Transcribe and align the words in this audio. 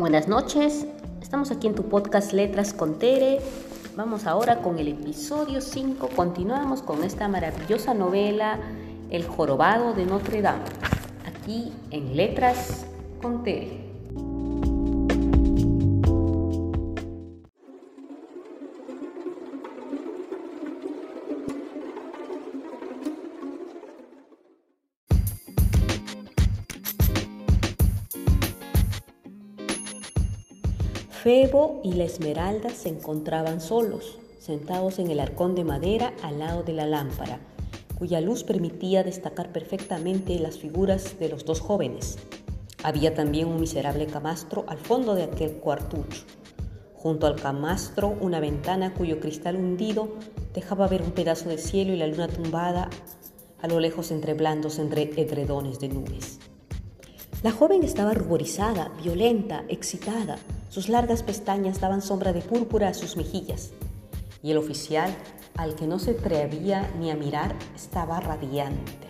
Buenas 0.00 0.28
noches, 0.28 0.86
estamos 1.20 1.50
aquí 1.50 1.66
en 1.66 1.74
tu 1.74 1.90
podcast 1.90 2.32
Letras 2.32 2.72
con 2.72 2.98
Tere. 2.98 3.38
Vamos 3.96 4.26
ahora 4.26 4.62
con 4.62 4.78
el 4.78 4.88
episodio 4.88 5.60
5. 5.60 6.08
Continuamos 6.16 6.80
con 6.80 7.04
esta 7.04 7.28
maravillosa 7.28 7.92
novela 7.92 8.58
El 9.10 9.26
jorobado 9.26 9.92
de 9.92 10.06
Notre 10.06 10.40
Dame, 10.40 10.64
aquí 11.26 11.74
en 11.90 12.16
Letras 12.16 12.86
con 13.20 13.42
Tere. 13.44 13.89
Febo 31.30 31.80
y 31.84 31.92
la 31.92 32.02
Esmeralda 32.02 32.70
se 32.70 32.88
encontraban 32.88 33.60
solos, 33.60 34.18
sentados 34.40 34.98
en 34.98 35.12
el 35.12 35.20
arcón 35.20 35.54
de 35.54 35.62
madera 35.62 36.12
al 36.24 36.40
lado 36.40 36.64
de 36.64 36.72
la 36.72 36.86
lámpara, 36.86 37.38
cuya 37.96 38.20
luz 38.20 38.42
permitía 38.42 39.04
destacar 39.04 39.52
perfectamente 39.52 40.36
las 40.40 40.58
figuras 40.58 41.20
de 41.20 41.28
los 41.28 41.44
dos 41.44 41.60
jóvenes. 41.60 42.18
Había 42.82 43.14
también 43.14 43.46
un 43.46 43.60
miserable 43.60 44.08
camastro 44.08 44.64
al 44.66 44.78
fondo 44.78 45.14
de 45.14 45.22
aquel 45.22 45.52
cuartucho. 45.58 46.24
Junto 46.96 47.28
al 47.28 47.36
camastro, 47.36 48.08
una 48.20 48.40
ventana 48.40 48.92
cuyo 48.92 49.20
cristal 49.20 49.54
hundido 49.54 50.08
dejaba 50.52 50.88
ver 50.88 51.00
un 51.00 51.12
pedazo 51.12 51.48
de 51.48 51.58
cielo 51.58 51.92
y 51.92 51.96
la 51.96 52.08
luna 52.08 52.26
tumbada 52.26 52.90
a 53.62 53.68
lo 53.68 53.78
lejos 53.78 54.10
entre 54.10 54.34
blandos 54.34 54.80
entre 54.80 55.02
edredones 55.14 55.78
de 55.78 55.90
nubes. 55.90 56.40
La 57.44 57.52
joven 57.52 57.84
estaba 57.84 58.14
ruborizada, 58.14 58.90
violenta, 59.00 59.64
excitada. 59.68 60.36
Sus 60.70 60.88
largas 60.88 61.24
pestañas 61.24 61.80
daban 61.80 62.00
sombra 62.00 62.32
de 62.32 62.42
púrpura 62.42 62.88
a 62.88 62.94
sus 62.94 63.16
mejillas. 63.16 63.72
Y 64.40 64.52
el 64.52 64.56
oficial, 64.56 65.12
al 65.56 65.74
que 65.74 65.88
no 65.88 65.98
se 65.98 66.12
atrevía 66.12 66.88
ni 67.00 67.10
a 67.10 67.16
mirar, 67.16 67.56
estaba 67.74 68.20
radiante. 68.20 69.08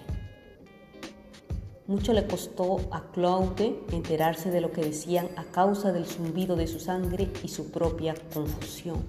Mucho 1.86 2.14
le 2.14 2.26
costó 2.26 2.80
a 2.90 3.10
Claude 3.12 3.78
enterarse 3.92 4.50
de 4.50 4.62
lo 4.62 4.72
que 4.72 4.80
decían 4.80 5.28
a 5.36 5.44
causa 5.44 5.92
del 5.92 6.06
zumbido 6.06 6.56
de 6.56 6.66
su 6.66 6.80
sangre 6.80 7.28
y 7.44 7.48
su 7.48 7.70
propia 7.70 8.14
confusión. 8.32 9.04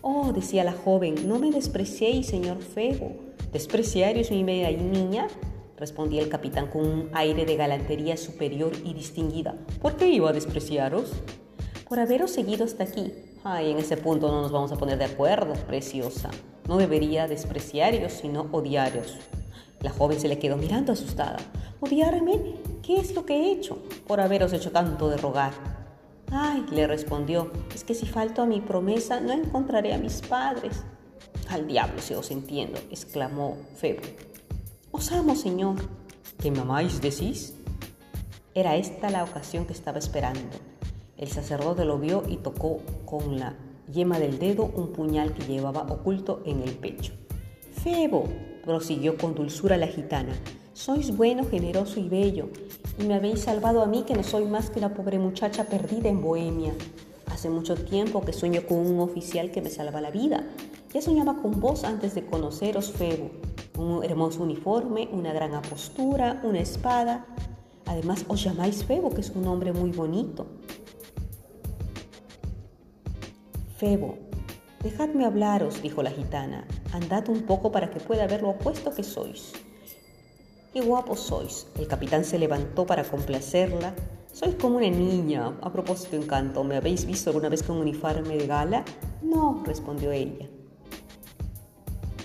Oh, 0.00 0.32
decía 0.32 0.64
la 0.64 0.72
joven, 0.72 1.28
no 1.28 1.38
me 1.38 1.52
despreciéis, 1.52 2.26
señor 2.26 2.60
Febo. 2.60 3.14
¿Despreciaros 3.52 4.32
mi 4.32 4.42
bella 4.42 4.70
niña? 4.72 5.28
respondía 5.76 6.22
el 6.22 6.28
capitán 6.28 6.68
con 6.68 6.86
un 6.86 7.10
aire 7.12 7.44
de 7.44 7.54
galantería 7.54 8.16
superior 8.16 8.72
y 8.84 8.94
distinguida. 8.94 9.54
¿Por 9.80 9.96
qué 9.96 10.08
iba 10.08 10.30
a 10.30 10.32
despreciaros? 10.32 11.12
Por 11.92 12.00
haberos 12.00 12.30
seguido 12.30 12.64
hasta 12.64 12.84
aquí. 12.84 13.12
Ay, 13.44 13.70
en 13.70 13.76
ese 13.76 13.98
punto 13.98 14.28
no 14.28 14.40
nos 14.40 14.50
vamos 14.50 14.72
a 14.72 14.76
poner 14.76 14.96
de 14.96 15.04
acuerdo, 15.04 15.52
preciosa. 15.66 16.30
No 16.66 16.78
debería 16.78 17.28
despreciaros, 17.28 18.14
sino 18.14 18.48
odiaros. 18.50 19.18
La 19.80 19.90
joven 19.90 20.18
se 20.18 20.26
le 20.26 20.38
quedó 20.38 20.56
mirando 20.56 20.94
asustada. 20.94 21.36
¿Odiarme? 21.80 22.54
¿Qué 22.82 22.96
es 22.96 23.14
lo 23.14 23.26
que 23.26 23.34
he 23.34 23.52
hecho? 23.52 23.76
Por 24.06 24.22
haberos 24.22 24.54
hecho 24.54 24.72
tanto 24.72 25.10
de 25.10 25.18
rogar. 25.18 25.52
Ay, 26.30 26.64
le 26.70 26.86
respondió, 26.86 27.52
es 27.74 27.84
que 27.84 27.92
si 27.94 28.06
falto 28.06 28.40
a 28.40 28.46
mi 28.46 28.62
promesa 28.62 29.20
no 29.20 29.30
encontraré 29.30 29.92
a 29.92 29.98
mis 29.98 30.22
padres. 30.22 30.84
Al 31.50 31.66
diablo 31.66 32.00
si 32.00 32.14
os 32.14 32.30
entiendo, 32.30 32.80
exclamó 32.90 33.58
Febo. 33.76 34.00
Os 34.92 35.12
amo, 35.12 35.36
señor. 35.36 35.76
¿Que 36.38 36.50
me 36.50 36.60
amáis, 36.60 37.02
decís? 37.02 37.52
Era 38.54 38.76
esta 38.76 39.10
la 39.10 39.24
ocasión 39.24 39.66
que 39.66 39.74
estaba 39.74 39.98
esperando. 39.98 40.71
El 41.22 41.28
sacerdote 41.28 41.84
lo 41.84 42.00
vio 42.00 42.24
y 42.28 42.38
tocó 42.38 42.80
con 43.04 43.38
la 43.38 43.54
yema 43.92 44.18
del 44.18 44.40
dedo 44.40 44.64
un 44.74 44.88
puñal 44.88 45.32
que 45.32 45.46
llevaba 45.46 45.82
oculto 45.82 46.42
en 46.44 46.62
el 46.62 46.72
pecho. 46.72 47.12
Febo, 47.70 48.24
prosiguió 48.64 49.16
con 49.16 49.36
dulzura 49.36 49.76
la 49.76 49.86
gitana, 49.86 50.32
sois 50.72 51.16
bueno, 51.16 51.44
generoso 51.44 52.00
y 52.00 52.08
bello, 52.08 52.48
y 52.98 53.04
me 53.04 53.14
habéis 53.14 53.42
salvado 53.42 53.82
a 53.82 53.86
mí 53.86 54.02
que 54.02 54.14
no 54.14 54.24
soy 54.24 54.46
más 54.46 54.70
que 54.70 54.80
una 54.80 54.94
pobre 54.94 55.20
muchacha 55.20 55.62
perdida 55.66 56.08
en 56.08 56.20
Bohemia. 56.22 56.72
Hace 57.26 57.48
mucho 57.48 57.76
tiempo 57.76 58.22
que 58.22 58.32
sueño 58.32 58.62
con 58.66 58.78
un 58.78 58.98
oficial 58.98 59.52
que 59.52 59.62
me 59.62 59.70
salva 59.70 60.00
la 60.00 60.10
vida. 60.10 60.44
Ya 60.92 61.02
soñaba 61.02 61.36
con 61.40 61.60
vos 61.60 61.84
antes 61.84 62.16
de 62.16 62.26
conoceros, 62.26 62.90
Febo. 62.90 63.30
Un 63.78 64.02
hermoso 64.02 64.42
uniforme, 64.42 65.08
una 65.12 65.32
gran 65.32 65.54
apostura, 65.54 66.40
una 66.42 66.58
espada. 66.58 67.26
Además, 67.86 68.24
os 68.26 68.42
llamáis 68.42 68.82
Febo, 68.84 69.10
que 69.10 69.20
es 69.20 69.30
un 69.30 69.42
nombre 69.42 69.72
muy 69.72 69.92
bonito. 69.92 70.46
Febo, 73.82 74.16
dejadme 74.84 75.24
hablaros, 75.24 75.82
dijo 75.82 76.04
la 76.04 76.12
gitana. 76.12 76.64
Andad 76.92 77.28
un 77.28 77.42
poco 77.42 77.72
para 77.72 77.90
que 77.90 77.98
pueda 77.98 78.28
ver 78.28 78.40
lo 78.40 78.50
opuesto 78.50 78.94
que 78.94 79.02
sois. 79.02 79.54
Qué 80.72 80.80
guapo 80.82 81.16
sois. 81.16 81.66
El 81.76 81.88
capitán 81.88 82.24
se 82.24 82.38
levantó 82.38 82.86
para 82.86 83.02
complacerla. 83.02 83.92
Sois 84.32 84.54
como 84.54 84.76
una 84.76 84.88
niña. 84.88 85.58
A 85.60 85.72
propósito, 85.72 86.14
encanto, 86.14 86.62
¿me 86.62 86.76
habéis 86.76 87.04
visto 87.04 87.30
alguna 87.30 87.48
vez 87.48 87.64
con 87.64 87.74
un 87.74 87.82
uniforme 87.82 88.36
de 88.36 88.46
gala? 88.46 88.84
No, 89.20 89.64
respondió 89.66 90.12
ella. 90.12 90.48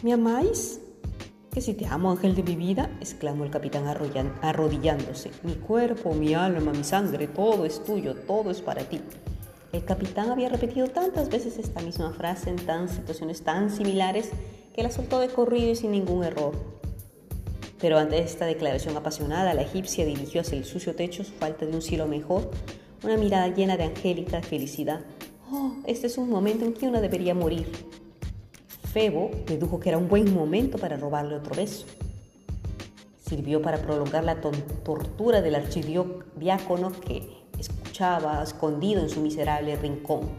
¿Me 0.04 0.14
amáis? 0.14 0.80
Que 1.52 1.62
si 1.62 1.74
te 1.74 1.88
amo, 1.88 2.12
ángel 2.12 2.36
de 2.36 2.44
mi 2.44 2.56
vida, 2.56 2.96
exclamó 3.00 3.46
el 3.46 3.50
capitán 3.50 3.88
arrodillándose. 4.44 5.32
Mi 5.42 5.56
cuerpo, 5.56 6.14
mi 6.14 6.36
alma, 6.36 6.72
mi 6.72 6.84
sangre, 6.84 7.28
todo 7.28 7.66
es 7.66 7.84
tuyo, 7.84 8.14
todo 8.14 8.52
es 8.52 8.62
para 8.62 8.84
ti. 8.84 9.02
El 9.78 9.86
capitán 9.86 10.32
había 10.32 10.50
repetido 10.50 10.88
tantas 10.88 11.30
veces 11.30 11.60
esta 11.60 11.82
misma 11.82 12.12
frase 12.12 12.50
en 12.50 12.56
tan 12.56 12.90
situaciones 12.90 13.44
tan 13.44 13.70
similares 13.70 14.32
que 14.74 14.82
la 14.82 14.90
soltó 14.90 15.20
de 15.20 15.30
corrido 15.30 15.70
y 15.70 15.76
sin 15.76 15.92
ningún 15.92 16.24
error. 16.24 16.54
Pero 17.80 18.00
ante 18.00 18.18
esta 18.18 18.48
declaración 18.48 18.98
apasionada, 18.98 19.54
la 19.54 19.62
egipcia 19.62 20.04
dirigió 20.04 20.42
hacia 20.42 20.58
el 20.58 20.66
sucio 20.66 20.96
techo 20.96 21.24
su 21.24 21.32
falta 21.34 21.68
de 21.68 21.76
un 21.76 21.84
cielo 21.84 22.08
mejor, 22.08 22.50
una 23.04 23.18
mirada 23.18 23.50
llena 23.50 23.78
de 23.78 23.84
angélica 23.84 24.42
felicidad. 24.42 25.02
Oh, 25.52 25.74
este 25.86 26.08
es 26.08 26.18
un 26.18 26.32
momento 26.32 26.66
en 26.66 26.74
que 26.74 26.88
uno 26.88 27.00
debería 27.00 27.36
morir. 27.36 27.72
Febo 28.92 29.30
dedujo 29.46 29.80
que 29.80 29.90
era 29.90 30.00
un 30.00 30.10
buen 30.10 30.34
momento 30.34 30.80
para 30.80 30.98
robarle 30.98 31.36
otro 31.36 31.54
beso. 31.54 31.86
Sirvió 33.24 33.62
para 33.62 33.78
prolongar 33.78 34.24
la 34.24 34.42
tortura 34.42 35.44
del 35.44 35.54
archidiácono 35.54 36.92
que 37.00 37.46
escuchaba 37.98 38.44
escondido 38.44 39.02
en 39.02 39.10
su 39.10 39.22
miserable 39.22 39.76
rincón. 39.76 40.30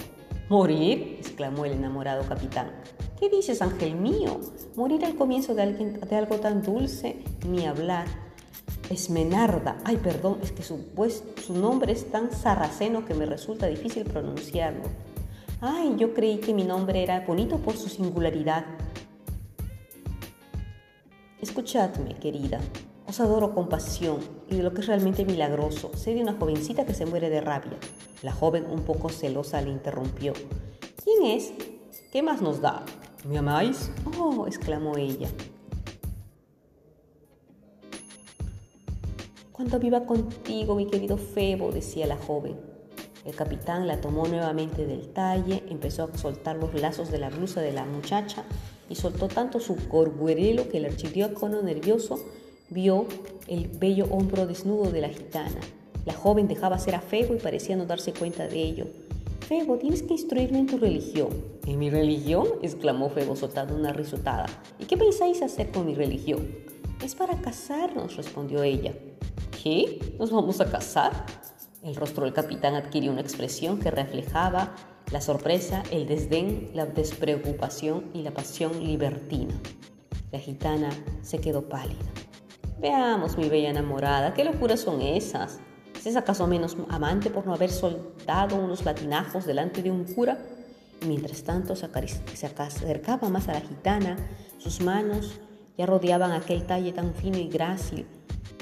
¿Morir? 0.49 1.17
exclamó 1.19 1.65
el 1.65 1.73
enamorado 1.73 2.23
capitán. 2.25 2.71
¿Qué 3.19 3.29
dices, 3.29 3.61
ángel 3.63 3.97
mío? 3.97 4.39
Morir 4.77 5.05
al 5.05 5.17
comienzo 5.17 5.57
de, 5.57 5.63
alguien, 5.63 5.99
de 5.99 6.17
algo 6.17 6.37
tan 6.37 6.63
dulce, 6.63 7.25
ni 7.49 7.67
hablar. 7.67 8.07
Esmenarda. 8.91 9.77
Ay, 9.83 9.97
perdón, 9.97 10.39
es 10.41 10.53
que 10.53 10.63
su, 10.63 10.87
pues, 10.95 11.25
su 11.45 11.53
nombre 11.53 11.93
es 11.93 12.09
tan 12.13 12.31
sarraceno 12.31 13.05
que 13.05 13.15
me 13.15 13.27
resulta 13.27 13.67
difícil 13.67 14.05
pronunciarlo. 14.05 14.85
Ay, 15.61 15.97
yo 15.99 16.15
creí 16.15 16.39
que 16.39 16.55
mi 16.55 16.63
nombre 16.63 17.03
era 17.03 17.25
bonito 17.27 17.59
por 17.59 17.77
su 17.77 17.89
singularidad. 17.89 18.67
Escuchadme, 21.41 22.15
querida, 22.15 22.61
os 23.09 23.21
adoro 23.21 23.55
con 23.55 23.71
pasión 23.71 24.19
y 24.51 24.57
de 24.57 24.63
lo 24.63 24.75
que 24.75 24.83
es 24.83 24.87
realmente 24.87 25.25
milagroso, 25.25 25.91
sé 25.97 26.13
de 26.13 26.21
una 26.21 26.35
jovencita 26.35 26.85
que 26.85 26.93
se 26.93 27.07
muere 27.07 27.31
de 27.31 27.41
rabia. 27.41 27.79
La 28.23 28.33
joven, 28.33 28.67
un 28.71 28.83
poco 28.83 29.09
celosa, 29.09 29.63
le 29.63 29.71
interrumpió. 29.71 30.35
¿Quién 31.03 31.25
es? 31.25 31.55
¿Qué 32.13 32.23
más 32.23 32.43
nos 32.43 32.61
da? 32.61 32.85
¿Me 33.27 33.39
amáis? 33.39 33.91
Oh, 34.21 34.47
exclamó 34.47 34.99
ella. 34.99 35.29
Cuando 39.53 39.79
viva 39.79 40.05
contigo, 40.05 40.75
mi 40.75 40.87
querido 40.87 41.17
Febo, 41.17 41.73
decía 41.73 42.07
la 42.07 42.19
joven. 42.19 42.61
El 43.25 43.35
capitán 43.35 43.87
la 43.87 44.03
tomó 44.03 44.27
nuevamente 44.27 44.87
del 44.87 45.09
talle, 45.09 45.65
empezó 45.69 46.05
a 46.05 46.19
soltar 46.19 46.57
los 46.57 46.75
lazos 46.75 47.11
de 47.11 47.19
la 47.19 47.31
blusa 47.31 47.63
de 47.63 47.73
la 47.73 47.87
muchacha 47.87 48.45
y 48.91 48.97
soltó 48.97 49.29
tanto 49.29 49.61
su 49.61 49.77
corguerelo 49.89 50.69
que 50.69 50.77
el 50.77 50.85
archidiácono 50.85 51.63
nervioso 51.63 52.19
Vio 52.71 53.07
el 53.47 53.69
bello 53.69 54.07
hombro 54.11 54.47
desnudo 54.47 54.91
de 54.91 55.01
la 55.01 55.09
gitana. 55.09 55.61
La 56.05 56.13
joven 56.13 56.49
dejaba 56.49 56.79
ser 56.79 56.95
a 56.95 57.01
Febo 57.01 57.35
y 57.35 57.39
parecía 57.39 57.77
no 57.77 57.87
darse 57.87 58.13
cuenta 58.13 58.47
de 58.47 58.63
ello. 58.63 58.87
Febo, 59.41 59.79
tienes 59.79 60.03
que 60.03 60.13
instruirme 60.13 60.59
en 60.59 60.67
tu 60.67 60.77
religión. 60.77 61.29
¿En 61.67 61.79
mi 61.79 61.89
religión? 61.89 62.47
exclamó 62.61 63.09
Febo 63.09 63.37
soltando 63.37 63.75
una 63.75 63.95
risotada. 63.95 64.47
¿Y 64.79 64.85
qué 64.85 64.99
pensáis 64.99 65.41
hacer 65.41 65.71
con 65.71 65.87
mi 65.87 65.95
religión? 65.95 66.47
Es 67.03 67.15
para 67.15 67.41
casarnos, 67.41 68.17
respondió 68.17 68.63
ella. 68.63 68.93
¿Qué? 69.63 70.17
¿Nos 70.19 70.31
vamos 70.31 70.61
a 70.61 70.71
casar? 70.71 71.25
El 71.83 71.97
rostro 71.97 72.25
del 72.25 72.35
capitán 72.35 72.75
adquirió 72.75 73.11
una 73.13 73.23
expresión 73.23 73.79
que 73.79 73.91
reflejaba 73.91 74.75
la 75.11 75.23
sorpresa, 75.23 75.83
el 75.91 76.07
desdén, 76.07 76.71
la 76.75 76.85
despreocupación 76.85 78.11
y 78.13 78.23
la 78.23 78.33
pasión 78.33 78.85
libertina. 78.85 79.55
La 80.33 80.39
gitana 80.39 80.91
se 81.23 81.39
quedó 81.39 81.69
pálida. 81.69 82.28
Veamos, 82.81 83.37
mi 83.37 83.49
bella 83.49 83.71
enamorada, 83.71 84.35
¿qué 84.35 84.45
locuras 84.45 84.79
son 84.79 85.01
esas? 85.01 85.59
¿Es 85.97 86.07
¿Es 86.07 86.15
acaso 86.15 86.47
menos 86.47 86.77
amante 86.89 87.29
por 87.29 87.45
no 87.45 87.53
haber 87.53 87.71
soldado 87.71 88.55
unos 88.55 88.85
latinajos 88.85 89.47
delante 89.47 89.83
de 89.83 89.91
un 89.91 90.05
cura? 90.05 90.39
Y 91.03 91.07
mientras 91.07 91.43
tanto 91.43 91.75
se, 91.75 91.89
se 92.35 92.47
acercaba 92.47 93.29
más 93.31 93.49
a 93.49 93.55
la 93.55 93.63
gitana, 93.63 94.17
sus 94.59 94.81
manos 94.81 95.41
ya 95.77 95.87
rodeaban 95.87 96.31
aquel 96.31 96.67
talle 96.67 96.93
tan 96.93 97.15
fino 97.15 97.37
y 97.37 97.49
grácil, 97.49 98.07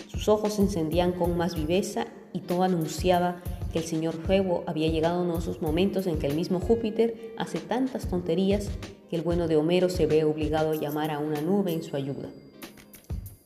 sus 0.09 0.31
ojos 0.31 0.55
se 0.55 0.63
encendían 0.63 1.13
con 1.13 1.37
más 1.37 1.55
viveza 1.55 2.07
y 2.33 2.41
todo 2.41 2.63
anunciaba 2.63 3.43
que 3.71 3.81
el 3.81 3.85
señor 3.85 4.15
Febo 4.15 4.65
había 4.67 4.89
llegado 4.89 5.19
a 5.19 5.23
uno 5.25 5.35
de 5.35 5.41
esos 5.41 5.61
momentos 5.61 6.07
en 6.07 6.19
que 6.19 6.27
el 6.27 6.37
mismo 6.37 6.59
Júpiter 6.59 7.35
hace 7.37 7.59
tantas 7.61 8.09
tonterías 8.09 8.71
que 9.11 9.17
el 9.17 9.23
bueno 9.23 9.47
de 9.47 9.57
Homero 9.57 9.91
se 9.91 10.07
ve 10.07 10.25
obligado 10.25 10.71
a 10.71 10.77
llamar 10.77 11.11
a 11.11 11.19
una 11.19 11.43
nube 11.43 11.75
en 11.75 11.83
su 11.83 11.97
ayuda. 11.97 12.31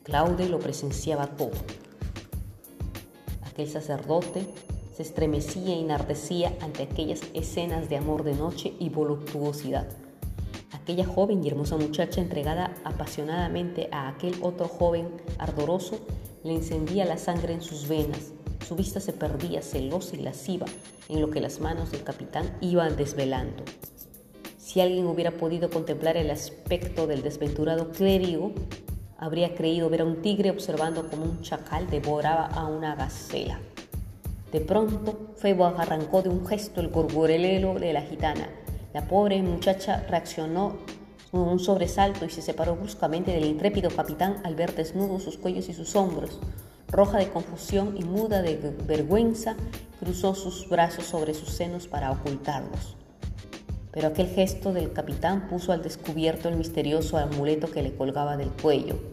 Claude 0.03 0.49
lo 0.49 0.59
presenciaba 0.59 1.27
todo. 1.27 1.53
Aquel 3.43 3.69
sacerdote 3.69 4.47
se 4.97 5.03
estremecía 5.03 5.77
y 5.77 5.81
enardecía 5.81 6.57
ante 6.61 6.83
aquellas 6.83 7.21
escenas 7.35 7.89
de 7.89 7.97
amor 7.97 8.25
de 8.25 8.35
noche 8.35 8.73
y 8.79 8.89
voluptuosidad. 8.89 9.89
Aquella 10.73 11.07
joven 11.07 11.45
y 11.45 11.49
hermosa 11.49 11.77
muchacha 11.77 12.21
entregada 12.21 12.75
apasionadamente 12.85 13.89
a 13.93 14.09
aquel 14.09 14.35
otro 14.41 14.69
joven 14.69 15.09
ardoroso 15.39 16.01
le 16.45 16.55
encendía 16.55 17.05
la 17.05 17.19
sangre 17.19 17.53
en 17.53 17.61
sus 17.61 17.87
venas. 17.87 18.33
Su 18.67 18.77
vista 18.77 19.01
se 19.01 19.13
perdía 19.13 19.61
celosa 19.61 20.17
y 20.17 20.21
lasciva 20.21 20.67
en 21.09 21.21
lo 21.21 21.31
que 21.31 21.41
las 21.41 21.61
manos 21.61 21.91
del 21.93 22.03
capitán 22.03 22.57
iban 22.63 22.97
desvelando. 22.97 23.65
Si 24.57 24.81
alguien 24.81 25.07
hubiera 25.07 25.33
podido 25.33 25.69
contemplar 25.69 26.17
el 26.17 26.31
aspecto 26.31 27.07
del 27.07 27.23
desventurado 27.23 27.91
clérigo, 27.91 28.53
habría 29.21 29.55
creído 29.55 29.91
ver 29.91 30.01
a 30.01 30.07
un 30.07 30.23
tigre 30.23 30.51
observando 30.51 31.09
como 31.09 31.25
un 31.25 31.43
chacal 31.43 31.89
devoraba 31.91 32.47
a 32.47 32.67
una 32.67 32.95
gacela. 32.95 33.61
De 34.51 34.61
pronto, 34.61 35.35
Febo 35.37 35.67
arrancó 35.67 36.23
de 36.23 36.31
un 36.31 36.47
gesto 36.47 36.81
el 36.81 36.89
gorgorelelo 36.89 37.75
de 37.75 37.93
la 37.93 38.01
gitana. 38.01 38.49
La 38.95 39.07
pobre 39.07 39.41
muchacha 39.43 40.05
reaccionó 40.09 40.79
con 41.31 41.43
un 41.43 41.61
sobresalto 41.61 42.25
y 42.25 42.31
se 42.31 42.43
separó 42.43 42.75
bruscamente 42.77 43.31
del 43.31 43.45
intrépido 43.45 43.91
capitán 43.91 44.39
al 44.43 44.57
ver 44.57 44.75
desnudos 44.75 45.23
sus 45.23 45.37
cuellos 45.37 45.69
y 45.69 45.75
sus 45.75 45.95
hombros. 45.95 46.41
Roja 46.89 47.19
de 47.19 47.29
confusión 47.29 47.97
y 47.97 48.05
muda 48.05 48.43
de 48.43 48.57
vergüenza, 48.87 49.55
cruzó 50.01 50.35
sus 50.35 50.69
brazos 50.69 51.05
sobre 51.05 51.35
sus 51.35 51.51
senos 51.51 51.87
para 51.87 52.11
ocultarlos. 52.11 52.97
Pero 53.93 54.09
aquel 54.09 54.29
gesto 54.29 54.73
del 54.73 54.93
capitán 54.93 55.49
puso 55.49 55.73
al 55.73 55.83
descubierto 55.83 56.49
el 56.49 56.57
misterioso 56.57 57.19
amuleto 57.19 57.71
que 57.71 57.83
le 57.83 57.95
colgaba 57.95 58.37
del 58.37 58.49
cuello. 58.49 59.10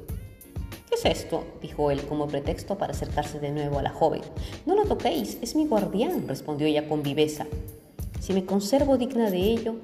¿Qué 1.02 1.10
es 1.10 1.20
esto? 1.20 1.44
dijo 1.62 1.92
él 1.92 2.02
como 2.04 2.28
pretexto 2.28 2.78
para 2.78 2.94
acercarse 2.94 3.40
de 3.40 3.52
nuevo 3.52 3.78
a 3.80 3.84
la 3.84 3.92
joven. 3.92 4.22
No 4.66 4.76
lo 4.76 4.86
toquéis, 4.86 5.38
es 5.42 5.56
mi 5.56 5.68
guardián, 5.68 6.28
respondió 6.28 6.66
ella 6.66 6.88
con 6.88 7.04
viveza. 7.04 7.46
Si 8.20 8.34
me 8.34 8.46
conservo 8.46 8.98
digna 8.98 9.30
de 9.30 9.38
ello, 9.38 9.76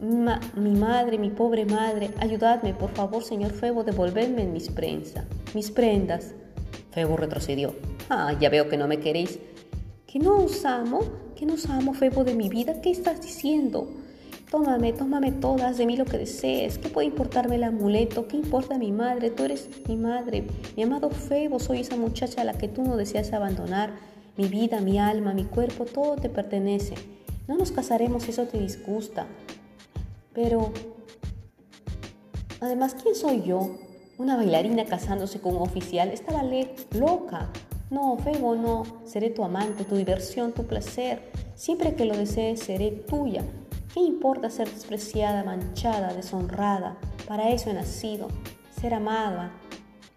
mi 0.00 0.70
madre, 0.70 1.18
mi 1.18 1.30
pobre 1.30 1.66
madre, 1.66 2.10
ayudadme, 2.18 2.74
por 2.74 2.90
favor, 2.90 3.22
señor 3.22 3.52
Febo, 3.52 3.84
devolvedme 3.84 4.44
mis 4.44 4.70
prensa, 4.70 5.24
mis 5.54 5.70
prendas. 5.70 6.32
Febo 6.90 7.16
retrocedió. 7.16 7.74
Ah, 8.08 8.34
ya 8.40 8.48
veo 8.48 8.68
que 8.68 8.76
no 8.76 8.88
me 8.88 9.00
queréis. 9.00 9.38
¿Que 10.06 10.18
no 10.18 10.44
os 10.44 10.64
amo? 10.64 11.00
¿Que 11.34 11.44
no 11.44 11.54
os 11.54 11.66
amo, 11.66 11.92
Febo, 11.92 12.24
de 12.24 12.34
mi 12.34 12.48
vida? 12.48 12.80
¿Qué 12.80 12.90
estás 12.90 13.20
diciendo? 13.20 13.88
Tómame, 14.50 14.92
tómame 14.92 15.32
todas, 15.32 15.76
de 15.76 15.86
mí 15.86 15.96
lo 15.96 16.04
que 16.04 16.18
desees. 16.18 16.78
¿Qué 16.78 16.88
puede 16.88 17.08
importarme 17.08 17.56
el 17.56 17.64
amuleto? 17.64 18.28
¿Qué 18.28 18.36
importa 18.36 18.78
mi 18.78 18.92
madre? 18.92 19.30
Tú 19.30 19.42
eres 19.42 19.68
mi 19.88 19.96
madre. 19.96 20.46
Mi 20.76 20.84
amado 20.84 21.10
Febo, 21.10 21.58
soy 21.58 21.80
esa 21.80 21.96
muchacha 21.96 22.42
a 22.42 22.44
la 22.44 22.52
que 22.52 22.68
tú 22.68 22.84
no 22.84 22.96
deseas 22.96 23.32
abandonar. 23.32 23.96
Mi 24.36 24.46
vida, 24.46 24.80
mi 24.80 25.00
alma, 25.00 25.34
mi 25.34 25.44
cuerpo, 25.44 25.84
todo 25.84 26.14
te 26.14 26.28
pertenece. 26.28 26.94
No 27.48 27.56
nos 27.56 27.72
casaremos, 27.72 28.28
eso 28.28 28.44
te 28.44 28.60
disgusta. 28.60 29.26
Pero, 30.32 30.72
además, 32.60 32.94
¿quién 33.02 33.16
soy 33.16 33.42
yo? 33.42 33.78
Una 34.16 34.36
bailarina 34.36 34.84
casándose 34.84 35.40
con 35.40 35.56
un 35.56 35.62
oficial. 35.62 36.10
Estaba 36.10 36.44
loca. 36.92 37.50
No, 37.90 38.16
Febo, 38.18 38.54
no. 38.54 38.84
Seré 39.06 39.30
tu 39.30 39.42
amante, 39.42 39.84
tu 39.84 39.96
diversión, 39.96 40.52
tu 40.52 40.68
placer. 40.68 41.32
Siempre 41.56 41.96
que 41.96 42.04
lo 42.04 42.16
desees, 42.16 42.60
seré 42.60 42.92
tuya. 42.92 43.42
¿Qué 43.96 44.02
importa 44.02 44.50
ser 44.50 44.70
despreciada, 44.70 45.42
manchada, 45.42 46.12
deshonrada? 46.12 46.98
Para 47.26 47.48
eso 47.48 47.70
he 47.70 47.72
nacido, 47.72 48.28
ser 48.78 48.92
amada. 48.92 49.52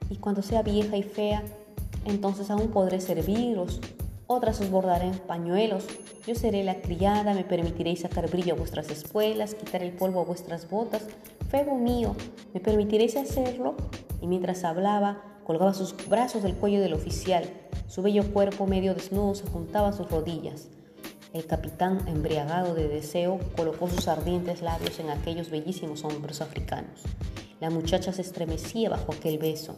Y 0.10 0.18
cuando 0.18 0.42
sea 0.42 0.64
vieja 0.64 0.98
y 0.98 1.04
fea, 1.04 1.44
entonces 2.04 2.52
aún 2.52 2.72
podré 2.72 3.00
serviros, 3.00 3.80
otras 4.28 4.60
os 4.60 4.70
bordarán 4.70 5.18
pañuelos. 5.26 5.88
Yo 6.28 6.36
seré 6.36 6.66
la 6.66 6.82
criada, 6.82 7.34
me 7.34 7.46
permitiréis 7.46 8.02
sacar 8.02 8.30
brillo 8.30 8.56
a 8.56 8.58
vuestras 8.58 8.90
espuelas, 8.90 9.56
quitar 9.56 9.82
el 9.82 9.94
polvo 9.94 10.20
a 10.20 10.26
vuestras 10.26 10.70
botas. 10.70 11.08
Febo 11.48 11.78
mío, 11.78 12.18
¿me 12.54 12.60
permitiréis 12.60 13.16
hacerlo? 13.16 13.76
Y 14.22 14.28
mientras 14.28 14.66
hablaba, 14.66 15.22
colgaba 15.46 15.74
sus 15.74 15.96
brazos 16.10 16.44
del 16.44 16.56
cuello 16.56 16.82
del 16.82 16.96
oficial. 16.96 17.46
Su 17.88 18.02
bello 18.02 18.34
cuerpo 18.34 18.68
medio 18.68 18.94
desnudo 18.94 19.36
se 19.36 19.48
juntaba 19.48 19.88
a 19.88 19.94
sus 19.94 20.12
rodillas. 20.12 20.68
El 21.32 21.46
capitán, 21.46 22.08
embriagado 22.08 22.74
de 22.74 22.88
deseo, 22.88 23.40
colocó 23.56 23.88
sus 23.88 24.08
ardientes 24.08 24.64
labios 24.64 25.00
en 25.00 25.12
aquellos 25.12 25.52
bellísimos 25.52 26.04
hombros 26.04 26.42
africanos. 26.42 27.04
La 27.60 27.70
muchacha 27.70 28.12
se 28.12 28.24
estremecía 28.24 28.90
bajo 28.90 29.14
aquel 29.14 29.38
beso. 29.38 29.76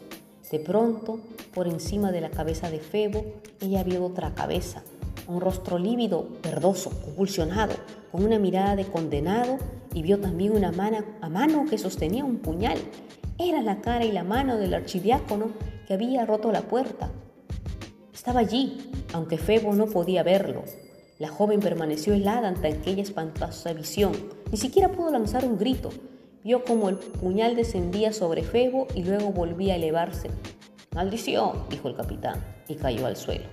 De 0.49 0.59
pronto, 0.59 1.19
por 1.53 1.67
encima 1.67 2.13
de 2.13 2.21
la 2.21 2.29
cabeza 2.29 2.71
de 2.71 2.79
Febo, 2.79 3.25
ella 3.59 3.83
vio 3.83 4.05
otra 4.05 4.33
cabeza, 4.33 4.81
un 5.27 5.41
rostro 5.41 5.77
lívido, 5.77 6.25
verdoso, 6.41 6.89
convulsionado, 7.03 7.73
con 8.13 8.23
una 8.23 8.39
mirada 8.39 8.77
de 8.77 8.85
condenado, 8.85 9.57
y 9.93 10.03
vio 10.03 10.21
también 10.21 10.55
una 10.55 10.71
mano, 10.71 10.99
a 11.19 11.27
mano 11.27 11.65
que 11.69 11.77
sostenía 11.77 12.23
un 12.23 12.37
puñal. 12.37 12.77
Era 13.37 13.61
la 13.61 13.81
cara 13.81 14.05
y 14.05 14.13
la 14.13 14.23
mano 14.23 14.57
del 14.57 14.73
archidiácono 14.73 15.51
que 15.85 15.95
había 15.95 16.25
roto 16.25 16.49
la 16.53 16.61
puerta. 16.61 17.11
Estaba 18.13 18.39
allí, 18.39 18.89
aunque 19.11 19.37
Febo 19.37 19.73
no 19.73 19.87
podía 19.87 20.23
verlo. 20.23 20.63
La 21.21 21.27
joven 21.27 21.59
permaneció 21.59 22.15
helada 22.15 22.47
ante 22.47 22.67
aquella 22.67 23.03
espantosa 23.03 23.73
visión. 23.73 24.11
Ni 24.51 24.57
siquiera 24.57 24.91
pudo 24.91 25.11
lanzar 25.11 25.45
un 25.45 25.55
grito. 25.55 25.91
Vio 26.43 26.63
como 26.63 26.89
el 26.89 26.95
puñal 26.95 27.55
descendía 27.55 28.11
sobre 28.11 28.41
Febo 28.41 28.87
y 28.95 29.03
luego 29.03 29.31
volvía 29.31 29.73
a 29.73 29.75
elevarse. 29.75 30.31
Maldición, 30.95 31.65
dijo 31.69 31.89
el 31.89 31.95
capitán, 31.95 32.43
y 32.67 32.73
cayó 32.73 33.05
al 33.05 33.17
suelo. 33.17 33.45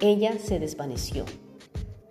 Ella 0.00 0.40
se 0.40 0.58
desvaneció, 0.58 1.24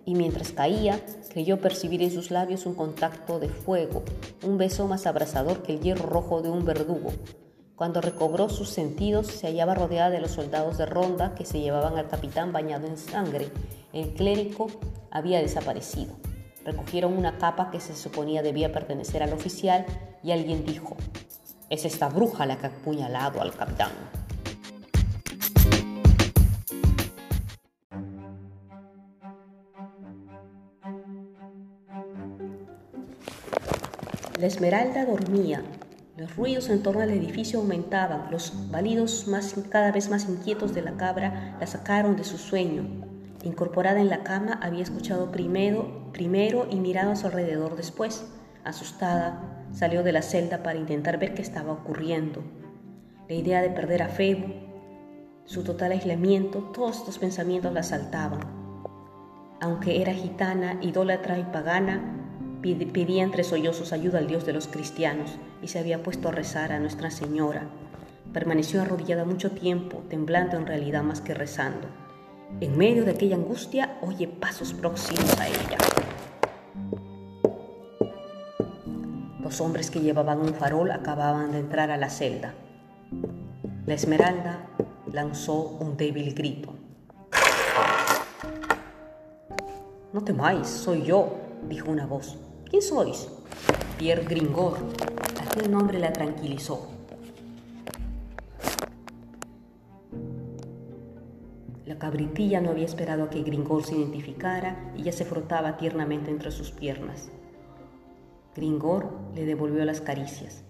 y 0.06 0.14
mientras 0.14 0.52
caía, 0.52 0.98
creyó 1.28 1.60
percibir 1.60 2.00
en 2.00 2.10
sus 2.10 2.30
labios 2.30 2.64
un 2.64 2.72
contacto 2.72 3.38
de 3.38 3.50
fuego, 3.50 4.04
un 4.42 4.56
beso 4.56 4.88
más 4.88 5.06
abrasador 5.06 5.62
que 5.62 5.74
el 5.74 5.80
hierro 5.80 6.08
rojo 6.08 6.40
de 6.40 6.48
un 6.48 6.64
verdugo. 6.64 7.12
Cuando 7.78 8.00
recobró 8.00 8.48
sus 8.48 8.70
sentidos, 8.70 9.28
se 9.28 9.46
hallaba 9.46 9.76
rodeada 9.76 10.10
de 10.10 10.20
los 10.20 10.32
soldados 10.32 10.78
de 10.78 10.86
ronda 10.86 11.36
que 11.36 11.44
se 11.44 11.60
llevaban 11.60 11.96
al 11.96 12.08
capitán 12.08 12.52
bañado 12.52 12.88
en 12.88 12.98
sangre. 12.98 13.52
El 13.92 14.14
clérigo 14.14 14.66
había 15.12 15.40
desaparecido. 15.40 16.12
Recogieron 16.64 17.16
una 17.16 17.38
capa 17.38 17.70
que 17.70 17.78
se 17.78 17.94
suponía 17.94 18.42
debía 18.42 18.72
pertenecer 18.72 19.22
al 19.22 19.32
oficial 19.32 19.86
y 20.24 20.32
alguien 20.32 20.66
dijo, 20.66 20.96
es 21.70 21.84
esta 21.84 22.08
bruja 22.08 22.46
la 22.46 22.58
que 22.58 22.66
ha 22.66 22.70
apuñalado 22.70 23.40
al 23.40 23.54
capitán. 23.54 23.92
La 34.40 34.46
Esmeralda 34.48 35.06
dormía. 35.06 35.62
Los 36.18 36.34
ruidos 36.34 36.68
en 36.68 36.82
torno 36.82 37.02
al 37.02 37.10
edificio 37.10 37.60
aumentaban. 37.60 38.32
Los 38.32 38.52
balidos 38.72 39.28
más, 39.28 39.54
cada 39.70 39.92
vez 39.92 40.10
más 40.10 40.28
inquietos 40.28 40.74
de 40.74 40.82
la 40.82 40.96
cabra 40.96 41.56
la 41.60 41.66
sacaron 41.68 42.16
de 42.16 42.24
su 42.24 42.38
sueño. 42.38 42.82
Incorporada 43.44 44.00
en 44.00 44.08
la 44.08 44.24
cama, 44.24 44.58
había 44.60 44.82
escuchado 44.82 45.30
primero, 45.30 46.10
primero 46.12 46.66
y 46.68 46.80
mirado 46.80 47.12
a 47.12 47.16
su 47.16 47.28
alrededor 47.28 47.76
después. 47.76 48.26
Asustada, 48.64 49.64
salió 49.72 50.02
de 50.02 50.10
la 50.10 50.22
celda 50.22 50.64
para 50.64 50.80
intentar 50.80 51.20
ver 51.20 51.34
qué 51.34 51.42
estaba 51.42 51.72
ocurriendo. 51.72 52.42
La 53.28 53.36
idea 53.36 53.62
de 53.62 53.70
perder 53.70 54.02
a 54.02 54.08
Febo, 54.08 54.48
su 55.44 55.62
total 55.62 55.92
aislamiento, 55.92 56.72
todos 56.74 56.96
estos 56.96 57.20
pensamientos 57.20 57.72
la 57.72 57.80
asaltaban. 57.80 58.40
Aunque 59.60 60.02
era 60.02 60.12
gitana, 60.12 60.80
idólatra 60.82 61.38
y 61.38 61.44
pagana, 61.44 62.17
pedía 62.62 63.22
entre 63.22 63.44
sollozos 63.44 63.92
ayuda 63.92 64.18
al 64.18 64.26
Dios 64.26 64.44
de 64.44 64.52
los 64.52 64.66
cristianos 64.66 65.30
y 65.62 65.68
se 65.68 65.78
había 65.78 66.02
puesto 66.02 66.28
a 66.28 66.32
rezar 66.32 66.72
a 66.72 66.78
Nuestra 66.78 67.10
Señora. 67.10 67.68
Permaneció 68.32 68.82
arrodillada 68.82 69.24
mucho 69.24 69.52
tiempo, 69.52 70.02
temblando 70.08 70.56
en 70.56 70.66
realidad 70.66 71.02
más 71.02 71.20
que 71.20 71.34
rezando. 71.34 71.88
En 72.60 72.76
medio 72.76 73.04
de 73.04 73.12
aquella 73.12 73.36
angustia, 73.36 73.98
oye 74.02 74.26
pasos 74.26 74.72
próximos 74.72 75.38
a 75.38 75.48
ella. 75.48 75.78
Los 79.40 79.60
hombres 79.60 79.90
que 79.90 80.00
llevaban 80.00 80.40
un 80.40 80.54
farol 80.54 80.90
acababan 80.90 81.52
de 81.52 81.58
entrar 81.58 81.90
a 81.90 81.96
la 81.96 82.10
celda. 82.10 82.54
La 83.86 83.94
Esmeralda 83.94 84.66
lanzó 85.12 85.78
un 85.80 85.96
débil 85.96 86.34
grito. 86.34 86.74
No 90.12 90.22
temáis, 90.22 90.66
soy 90.66 91.02
yo, 91.04 91.34
dijo 91.68 91.90
una 91.90 92.06
voz. 92.06 92.38
¿Quién 92.70 92.82
sois? 92.82 93.28
Pierre 93.98 94.24
Gringor. 94.24 94.76
Aquel 95.40 95.70
nombre 95.70 95.98
la 95.98 96.12
tranquilizó. 96.12 96.86
La 101.86 101.98
cabritilla 101.98 102.60
no 102.60 102.68
había 102.68 102.84
esperado 102.84 103.24
a 103.24 103.30
que 103.30 103.42
Gringor 103.42 103.84
se 103.84 103.96
identificara 103.96 104.92
y 104.94 105.04
ya 105.04 105.12
se 105.12 105.24
frotaba 105.24 105.78
tiernamente 105.78 106.30
entre 106.30 106.50
sus 106.50 106.70
piernas. 106.70 107.30
Gringor 108.54 109.12
le 109.34 109.46
devolvió 109.46 109.82
las 109.86 110.02
caricias. 110.02 110.62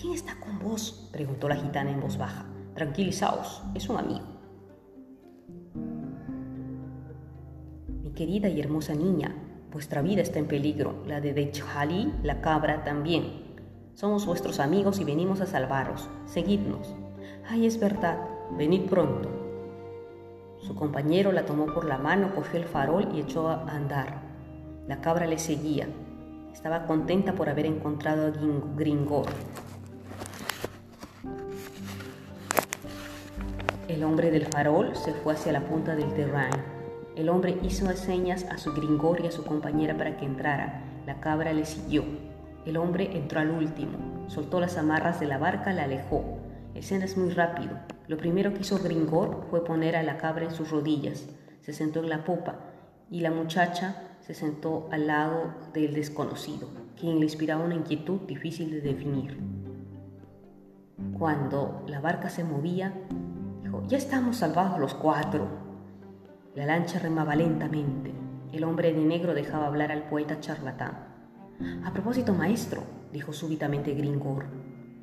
¿Quién 0.00 0.12
está 0.14 0.38
con 0.38 0.60
vos? 0.60 1.08
preguntó 1.10 1.48
la 1.48 1.56
gitana 1.56 1.90
en 1.90 2.00
voz 2.00 2.16
baja. 2.16 2.46
Tranquilizaos, 2.74 3.64
es 3.74 3.88
un 3.88 3.96
amigo. 3.96 4.26
Mi 8.04 8.10
querida 8.12 8.48
y 8.48 8.60
hermosa 8.60 8.94
niña, 8.94 9.34
vuestra 9.74 10.02
vida 10.02 10.22
está 10.22 10.38
en 10.38 10.46
peligro, 10.46 11.02
la 11.04 11.20
de 11.20 11.34
Dechali, 11.34 12.14
la 12.22 12.40
cabra, 12.40 12.84
también. 12.84 13.42
Somos 13.94 14.24
vuestros 14.24 14.60
amigos 14.60 15.00
y 15.00 15.04
venimos 15.04 15.40
a 15.40 15.46
salvaros. 15.46 16.08
Seguidnos. 16.26 16.94
Ay, 17.48 17.66
es 17.66 17.78
verdad, 17.80 18.18
venid 18.56 18.82
pronto. 18.82 19.28
Su 20.60 20.76
compañero 20.76 21.32
la 21.32 21.44
tomó 21.44 21.66
por 21.66 21.86
la 21.86 21.98
mano, 21.98 22.34
cogió 22.36 22.60
el 22.60 22.66
farol 22.66 23.08
y 23.14 23.20
echó 23.20 23.48
a 23.48 23.68
andar. 23.68 24.22
La 24.86 25.00
cabra 25.00 25.26
le 25.26 25.38
seguía. 25.38 25.88
Estaba 26.52 26.86
contenta 26.86 27.32
por 27.32 27.48
haber 27.48 27.66
encontrado 27.66 28.28
a 28.28 28.76
Gringor. 28.76 29.26
El 33.88 34.04
hombre 34.04 34.30
del 34.30 34.46
farol 34.46 34.94
se 34.94 35.12
fue 35.12 35.34
hacia 35.34 35.52
la 35.52 35.66
punta 35.66 35.96
del 35.96 36.14
terrán. 36.14 36.73
El 37.16 37.28
hombre 37.28 37.58
hizo 37.62 37.90
señas 37.92 38.44
a 38.50 38.58
su 38.58 38.72
Gringor 38.72 39.20
y 39.20 39.28
a 39.28 39.30
su 39.30 39.44
compañera 39.44 39.96
para 39.96 40.16
que 40.16 40.24
entrara. 40.24 40.82
La 41.06 41.20
cabra 41.20 41.52
le 41.52 41.64
siguió. 41.64 42.04
El 42.66 42.76
hombre 42.76 43.16
entró 43.16 43.40
al 43.40 43.50
último, 43.50 44.24
soltó 44.26 44.58
las 44.58 44.76
amarras 44.78 45.20
de 45.20 45.26
la 45.26 45.38
barca, 45.38 45.72
la 45.72 45.84
alejó. 45.84 46.38
El 46.74 46.82
seno 46.82 47.04
es 47.04 47.16
muy 47.16 47.30
rápido. 47.30 47.78
Lo 48.08 48.16
primero 48.16 48.52
que 48.52 48.62
hizo 48.62 48.78
Gringor 48.78 49.46
fue 49.48 49.64
poner 49.64 49.94
a 49.94 50.02
la 50.02 50.18
cabra 50.18 50.44
en 50.44 50.50
sus 50.50 50.70
rodillas. 50.70 51.28
Se 51.60 51.72
sentó 51.72 52.00
en 52.00 52.08
la 52.08 52.24
popa 52.24 52.56
y 53.10 53.20
la 53.20 53.30
muchacha 53.30 54.16
se 54.20 54.34
sentó 54.34 54.88
al 54.90 55.06
lado 55.06 55.54
del 55.72 55.94
desconocido, 55.94 56.68
quien 56.98 57.18
le 57.18 57.26
inspiraba 57.26 57.64
una 57.64 57.74
inquietud 57.74 58.22
difícil 58.22 58.70
de 58.70 58.80
definir. 58.80 59.38
Cuando 61.16 61.84
la 61.86 62.00
barca 62.00 62.28
se 62.28 62.42
movía, 62.42 62.92
dijo, 63.62 63.82
ya 63.86 63.98
estamos 63.98 64.38
salvados 64.38 64.80
los 64.80 64.94
cuatro. 64.94 65.63
La 66.54 66.66
lancha 66.66 67.00
remaba 67.00 67.34
lentamente. 67.34 68.14
El 68.52 68.62
hombre 68.62 68.92
de 68.92 69.04
negro 69.04 69.34
dejaba 69.34 69.66
hablar 69.66 69.90
al 69.90 70.04
poeta 70.04 70.38
charlatán. 70.38 71.08
A 71.84 71.92
propósito, 71.92 72.32
maestro, 72.32 72.84
dijo 73.12 73.32
súbitamente 73.32 73.92
Gringor, 73.92 74.46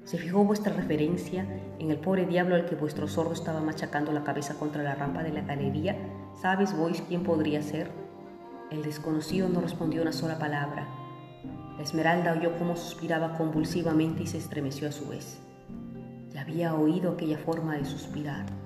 ¿se 0.05 0.17
fijó 0.17 0.46
vuestra 0.46 0.72
referencia 0.72 1.46
en 1.77 1.91
el 1.91 1.98
pobre 1.98 2.25
diablo 2.25 2.55
al 2.55 2.67
que 2.67 2.75
vuestro 2.75 3.10
sordo 3.10 3.34
estaba 3.34 3.60
machacando 3.60 4.13
la 4.13 4.24
cabeza 4.24 4.58
contra 4.58 4.81
la 4.81 4.96
rampa 4.96 5.24
de 5.24 5.34
la 5.34 5.41
galería? 5.41 5.98
¿Sabes 6.41 6.74
vos 6.74 7.03
quién 7.10 7.24
podría 7.24 7.62
ser? 7.62 7.91
El 8.72 8.81
desconocido 8.84 9.50
no 9.50 9.60
respondió 9.60 10.01
una 10.03 10.13
sola 10.13 10.39
palabra. 10.39 10.88
La 11.75 11.84
esmeralda 11.84 12.31
oyó 12.31 12.58
cómo 12.58 12.77
suspiraba 12.77 13.38
convulsivamente 13.38 14.24
y 14.24 14.27
se 14.27 14.38
estremeció 14.38 14.88
a 14.88 14.93
su 14.93 15.10
vez. 15.10 15.41
Ya 16.29 16.43
había 16.43 16.75
oído 16.75 17.12
aquella 17.12 17.38
forma 17.38 17.75
de 17.75 17.84
suspirar. 17.84 18.61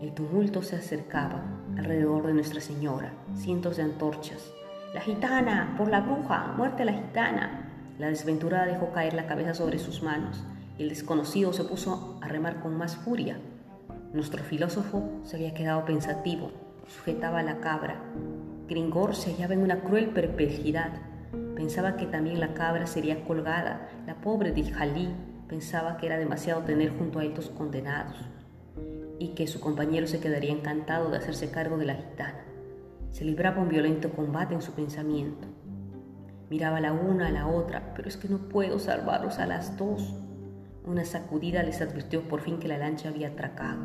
El 0.00 0.12
tumulto 0.12 0.62
se 0.62 0.76
acercaba 0.76 1.42
alrededor 1.76 2.26
de 2.26 2.32
Nuestra 2.32 2.62
Señora, 2.62 3.12
cientos 3.36 3.76
de 3.76 3.82
antorchas. 3.82 4.50
¡La 4.94 5.02
gitana! 5.02 5.74
¡Por 5.76 5.90
la 5.90 6.00
bruja! 6.00 6.54
¡Muerte 6.56 6.82
a 6.82 6.86
la 6.86 6.94
gitana! 6.94 7.68
La 7.98 8.08
desventurada 8.08 8.64
dejó 8.64 8.92
caer 8.92 9.12
la 9.12 9.26
cabeza 9.26 9.52
sobre 9.52 9.78
sus 9.78 10.02
manos 10.02 10.42
y 10.78 10.84
el 10.84 10.88
desconocido 10.88 11.52
se 11.52 11.64
puso 11.64 12.18
a 12.22 12.28
remar 12.28 12.60
con 12.60 12.78
más 12.78 12.96
furia. 12.96 13.38
Nuestro 14.14 14.42
filósofo 14.42 15.20
se 15.24 15.36
había 15.36 15.52
quedado 15.52 15.84
pensativo 15.84 16.50
sujetaba 16.90 17.40
a 17.40 17.42
la 17.42 17.60
cabra. 17.60 18.00
Gringor 18.68 19.14
se 19.14 19.32
hallaba 19.32 19.54
en 19.54 19.62
una 19.62 19.80
cruel 19.80 20.08
perplejidad. 20.08 20.92
Pensaba 21.54 21.96
que 21.96 22.06
también 22.06 22.40
la 22.40 22.54
cabra 22.54 22.86
sería 22.86 23.24
colgada. 23.24 23.88
La 24.06 24.14
pobre 24.14 24.52
de 24.52 24.64
Jalí 24.64 25.10
pensaba 25.46 25.98
que 25.98 26.06
era 26.06 26.18
demasiado 26.18 26.62
tener 26.62 26.96
junto 26.96 27.18
a 27.18 27.24
estos 27.24 27.50
condenados 27.50 28.16
y 29.20 29.28
que 29.34 29.46
su 29.46 29.60
compañero 29.60 30.06
se 30.06 30.18
quedaría 30.18 30.50
encantado 30.50 31.10
de 31.10 31.18
hacerse 31.18 31.50
cargo 31.50 31.76
de 31.76 31.84
la 31.84 31.94
gitana. 31.94 32.42
Se 33.10 33.22
libraba 33.22 33.60
un 33.60 33.68
violento 33.68 34.10
combate 34.10 34.54
en 34.54 34.62
su 34.62 34.72
pensamiento. 34.72 35.46
Miraba 36.48 36.80
la 36.80 36.94
una 36.94 37.26
a 37.26 37.30
la 37.30 37.46
otra, 37.46 37.92
pero 37.94 38.08
es 38.08 38.16
que 38.16 38.30
no 38.30 38.48
puedo 38.48 38.78
salvarlos 38.78 39.38
a 39.38 39.46
las 39.46 39.76
dos. 39.76 40.14
Una 40.86 41.04
sacudida 41.04 41.62
les 41.62 41.82
advirtió 41.82 42.26
por 42.28 42.40
fin 42.40 42.58
que 42.58 42.66
la 42.66 42.78
lancha 42.78 43.10
había 43.10 43.28
atracado. 43.28 43.82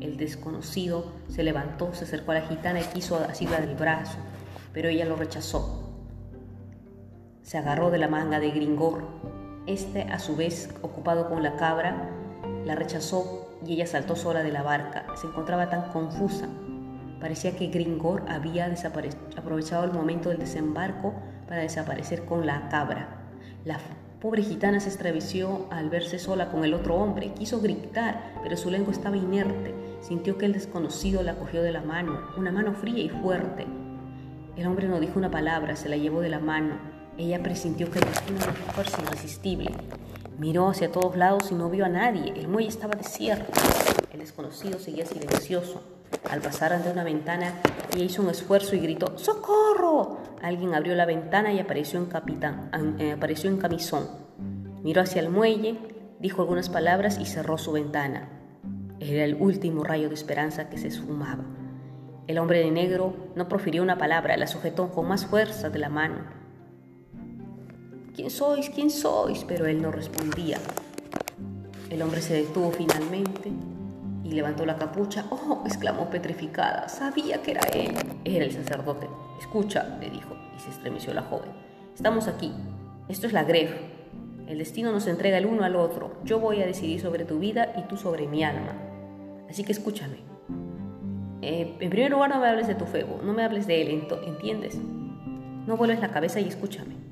El 0.00 0.16
desconocido 0.16 1.12
se 1.28 1.44
levantó, 1.44 1.94
se 1.94 2.02
acercó 2.02 2.32
a 2.32 2.40
la 2.40 2.48
gitana 2.48 2.80
y 2.80 2.84
quiso 2.84 3.16
asirla 3.16 3.60
del 3.60 3.76
brazo, 3.76 4.18
pero 4.72 4.88
ella 4.88 5.04
lo 5.04 5.14
rechazó. 5.14 5.88
Se 7.42 7.58
agarró 7.58 7.92
de 7.92 7.98
la 7.98 8.08
manga 8.08 8.40
de 8.40 8.50
Gringor. 8.50 9.04
Este, 9.66 10.02
a 10.02 10.18
su 10.18 10.34
vez, 10.34 10.74
ocupado 10.82 11.28
con 11.28 11.44
la 11.44 11.54
cabra, 11.54 12.10
la 12.64 12.74
rechazó 12.74 13.53
y 13.66 13.74
ella 13.74 13.86
saltó 13.86 14.16
sola 14.16 14.42
de 14.42 14.52
la 14.52 14.62
barca. 14.62 15.06
Se 15.16 15.26
encontraba 15.26 15.70
tan 15.70 15.90
confusa. 15.90 16.48
Parecía 17.20 17.56
que 17.56 17.68
Gringor 17.68 18.24
había 18.28 18.72
aprovechado 19.36 19.84
el 19.84 19.92
momento 19.92 20.28
del 20.28 20.38
desembarco 20.38 21.14
para 21.48 21.62
desaparecer 21.62 22.24
con 22.24 22.46
la 22.46 22.68
cabra. 22.68 23.08
La 23.64 23.78
pobre 24.20 24.42
gitana 24.42 24.80
se 24.80 24.88
estremeció 24.88 25.66
al 25.70 25.90
verse 25.90 26.18
sola 26.18 26.50
con 26.50 26.64
el 26.64 26.74
otro 26.74 26.96
hombre. 26.96 27.32
Quiso 27.32 27.60
gritar, 27.60 28.34
pero 28.42 28.56
su 28.56 28.70
lengua 28.70 28.92
estaba 28.92 29.16
inerte 29.16 29.74
Sintió 30.06 30.36
que 30.36 30.44
el 30.44 30.52
desconocido 30.52 31.22
la 31.22 31.34
cogió 31.34 31.62
de 31.62 31.72
la 31.72 31.80
mano, 31.80 32.20
una 32.36 32.52
mano 32.52 32.74
fría 32.74 33.02
y 33.02 33.08
fuerte. 33.08 33.64
El 34.54 34.66
hombre 34.66 34.86
no 34.86 35.00
dijo 35.00 35.18
una 35.18 35.30
palabra, 35.30 35.76
se 35.76 35.88
la 35.88 35.96
llevó 35.96 36.20
de 36.20 36.28
la 36.28 36.40
mano. 36.40 36.74
Ella 37.16 37.42
presintió 37.42 37.90
que 37.90 38.00
era 38.00 38.08
una 38.28 38.52
fuerza 38.74 39.00
irresistible. 39.00 39.72
Miró 40.38 40.68
hacia 40.68 40.90
todos 40.90 41.16
lados 41.16 41.52
y 41.52 41.54
no 41.54 41.70
vio 41.70 41.84
a 41.84 41.88
nadie. 41.88 42.32
El 42.36 42.48
muelle 42.48 42.68
estaba 42.68 42.94
desierto. 42.94 43.52
El 44.12 44.20
desconocido 44.20 44.78
seguía 44.78 45.06
silencioso. 45.06 45.82
Al 46.30 46.40
pasar 46.40 46.72
ante 46.72 46.90
una 46.90 47.04
ventana, 47.04 47.54
hizo 47.96 48.22
un 48.22 48.30
esfuerzo 48.30 48.74
y 48.74 48.80
gritó 48.80 49.16
¡Socorro! 49.18 50.18
Alguien 50.42 50.74
abrió 50.74 50.94
la 50.94 51.06
ventana 51.06 51.52
y 51.52 51.60
apareció 51.60 51.98
en, 51.98 52.06
capitán, 52.06 52.70
eh, 52.98 53.12
apareció 53.12 53.48
en 53.50 53.58
camisón. 53.58 54.08
Miró 54.82 55.02
hacia 55.02 55.20
el 55.20 55.30
muelle, 55.30 55.78
dijo 56.18 56.42
algunas 56.42 56.68
palabras 56.68 57.18
y 57.18 57.26
cerró 57.26 57.56
su 57.56 57.72
ventana. 57.72 58.28
Era 59.00 59.24
el 59.24 59.34
último 59.34 59.84
rayo 59.84 60.08
de 60.08 60.14
esperanza 60.14 60.68
que 60.68 60.78
se 60.78 60.88
esfumaba. 60.88 61.44
El 62.26 62.38
hombre 62.38 62.60
de 62.60 62.70
negro 62.70 63.14
no 63.36 63.48
profirió 63.48 63.82
una 63.82 63.98
palabra, 63.98 64.36
la 64.36 64.46
sujetó 64.46 64.90
con 64.90 65.06
más 65.06 65.26
fuerza 65.26 65.70
de 65.70 65.78
la 65.78 65.90
mano. 65.90 66.43
¿Quién 68.14 68.30
sois? 68.30 68.70
¿Quién 68.70 68.90
sois? 68.90 69.44
Pero 69.44 69.66
él 69.66 69.82
no 69.82 69.90
respondía. 69.90 70.58
El 71.90 72.00
hombre 72.00 72.22
se 72.22 72.34
detuvo 72.34 72.70
finalmente 72.70 73.50
y 74.22 74.30
levantó 74.30 74.64
la 74.64 74.76
capucha. 74.76 75.26
¡Oh! 75.30 75.64
exclamó 75.66 76.08
petrificada. 76.10 76.88
Sabía 76.88 77.42
que 77.42 77.50
era 77.50 77.62
él. 77.74 77.92
Era 78.24 78.44
el 78.44 78.52
sacerdote. 78.52 79.08
Escucha, 79.40 79.98
le 80.00 80.10
dijo, 80.10 80.36
y 80.56 80.60
se 80.60 80.70
estremeció 80.70 81.12
la 81.12 81.22
joven. 81.22 81.50
Estamos 81.92 82.28
aquí. 82.28 82.52
Esto 83.08 83.26
es 83.26 83.32
la 83.32 83.42
gref. 83.42 83.72
El 84.46 84.58
destino 84.58 84.92
nos 84.92 85.08
entrega 85.08 85.38
el 85.38 85.46
uno 85.46 85.64
al 85.64 85.74
otro. 85.74 86.12
Yo 86.24 86.38
voy 86.38 86.62
a 86.62 86.66
decidir 86.66 87.00
sobre 87.00 87.24
tu 87.24 87.40
vida 87.40 87.74
y 87.76 87.82
tú 87.88 87.96
sobre 87.96 88.28
mi 88.28 88.44
alma. 88.44 88.76
Así 89.50 89.64
que 89.64 89.72
escúchame. 89.72 90.18
Eh, 91.42 91.76
en 91.80 91.90
primer 91.90 92.12
lugar, 92.12 92.30
no 92.30 92.38
me 92.38 92.46
hables 92.46 92.68
de 92.68 92.76
tu 92.76 92.86
febo, 92.86 93.20
no 93.22 93.32
me 93.32 93.42
hables 93.42 93.66
de 93.66 93.82
él, 93.82 94.06
¿entiendes? 94.24 94.78
No 95.66 95.76
vuelves 95.76 96.00
la 96.00 96.10
cabeza 96.10 96.40
y 96.40 96.48
escúchame. 96.48 97.03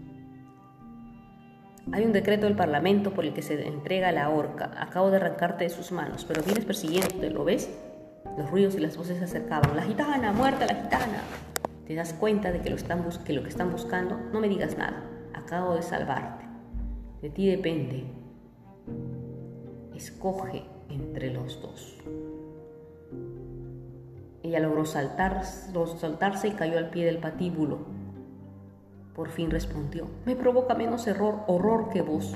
Hay 1.90 2.04
un 2.04 2.12
decreto 2.12 2.46
del 2.46 2.54
Parlamento 2.54 3.12
por 3.12 3.24
el 3.24 3.34
que 3.34 3.42
se 3.42 3.66
entrega 3.66 4.12
la 4.12 4.28
horca. 4.28 4.70
Acabo 4.78 5.10
de 5.10 5.16
arrancarte 5.16 5.64
de 5.64 5.70
sus 5.70 5.90
manos, 5.90 6.24
pero 6.26 6.42
vienes 6.42 6.64
persiguiéndote, 6.64 7.30
¿lo 7.30 7.44
ves? 7.44 7.70
Los 8.38 8.50
ruidos 8.50 8.76
y 8.76 8.78
las 8.78 8.96
voces 8.96 9.18
se 9.18 9.24
acercaban. 9.24 9.74
¡La 9.74 9.82
gitana! 9.82 10.32
¡Muerta 10.32 10.64
la 10.66 10.76
gitana! 10.76 11.22
¿Te 11.86 11.94
das 11.94 12.14
cuenta 12.14 12.52
de 12.52 12.60
que 12.60 12.70
lo, 12.70 12.76
están 12.76 13.04
que 13.04 13.48
están 13.48 13.72
buscando? 13.72 14.16
No 14.32 14.40
me 14.40 14.48
digas 14.48 14.78
nada. 14.78 15.02
Acabo 15.34 15.74
de 15.74 15.82
salvarte. 15.82 16.44
De 17.20 17.30
ti 17.30 17.48
depende. 17.48 18.04
Escoge 19.94 20.64
entre 20.88 21.32
los 21.32 21.60
dos. 21.60 21.98
Ella 24.42 24.60
logró 24.60 24.84
saltar, 24.84 25.44
soltarse 25.44 26.48
y 26.48 26.52
cayó 26.52 26.78
al 26.78 26.90
pie 26.90 27.04
del 27.04 27.18
patíbulo. 27.18 27.80
Por 29.14 29.28
fin 29.28 29.50
respondió, 29.50 30.06
me 30.24 30.36
provoca 30.36 30.74
menos 30.74 31.06
error, 31.06 31.40
horror 31.46 31.90
que 31.90 32.00
vos. 32.00 32.34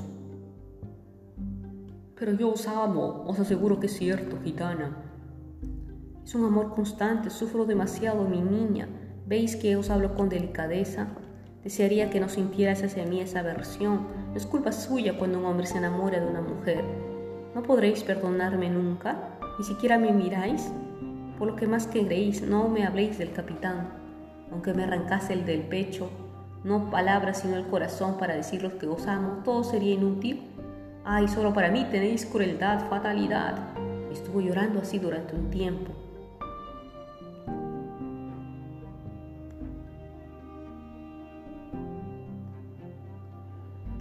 Pero 2.15 2.33
yo 2.33 2.49
os 2.49 2.67
amo, 2.67 3.23
os 3.25 3.39
aseguro 3.39 3.79
que 3.79 3.87
es 3.87 3.97
cierto, 3.97 4.37
gitana. 4.43 4.97
Es 6.23 6.35
un 6.35 6.45
amor 6.45 6.75
constante, 6.75 7.29
sufro 7.29 7.65
demasiado, 7.65 8.25
mi 8.25 8.41
niña. 8.41 8.87
¿Veis 9.25 9.55
que 9.55 9.75
os 9.75 9.89
hablo 9.89 10.13
con 10.13 10.29
delicadeza? 10.29 11.07
Desearía 11.63 12.09
que 12.09 12.19
no 12.19 12.29
sintieras 12.29 12.83
hacia 12.83 13.05
mí 13.05 13.21
esa 13.21 13.39
aversión. 13.39 14.07
No 14.29 14.35
es 14.35 14.45
culpa 14.45 14.71
suya 14.71 15.17
cuando 15.17 15.39
un 15.39 15.45
hombre 15.45 15.65
se 15.65 15.77
enamora 15.77 16.19
de 16.19 16.27
una 16.27 16.41
mujer. 16.41 16.83
¿No 17.55 17.63
podréis 17.63 18.03
perdonarme 18.03 18.69
nunca? 18.69 19.37
¿Ni 19.57 19.65
siquiera 19.65 19.97
me 19.97 20.11
miráis? 20.11 20.71
Por 21.39 21.47
lo 21.47 21.55
que 21.55 21.67
más 21.67 21.87
queréis, 21.87 22.41
no 22.41 22.67
me 22.67 22.85
habléis 22.85 23.17
del 23.17 23.31
capitán. 23.31 23.89
Aunque 24.51 24.73
me 24.73 24.83
arrancase 24.83 25.33
el 25.33 25.45
del 25.45 25.61
pecho, 25.61 26.09
no 26.63 26.89
palabras 26.89 27.41
sino 27.41 27.55
el 27.55 27.67
corazón 27.67 28.17
para 28.17 28.35
deciros 28.35 28.73
que 28.73 28.87
os 28.87 29.07
amo, 29.07 29.41
todo 29.43 29.63
sería 29.63 29.93
inútil. 29.93 30.43
Ay, 31.03 31.27
solo 31.27 31.53
para 31.53 31.71
mí 31.71 31.85
tenéis 31.89 32.25
crueldad, 32.25 32.89
fatalidad. 32.89 33.57
Estuvo 34.11 34.41
llorando 34.41 34.79
así 34.79 34.99
durante 34.99 35.35
un 35.35 35.49
tiempo. 35.49 35.93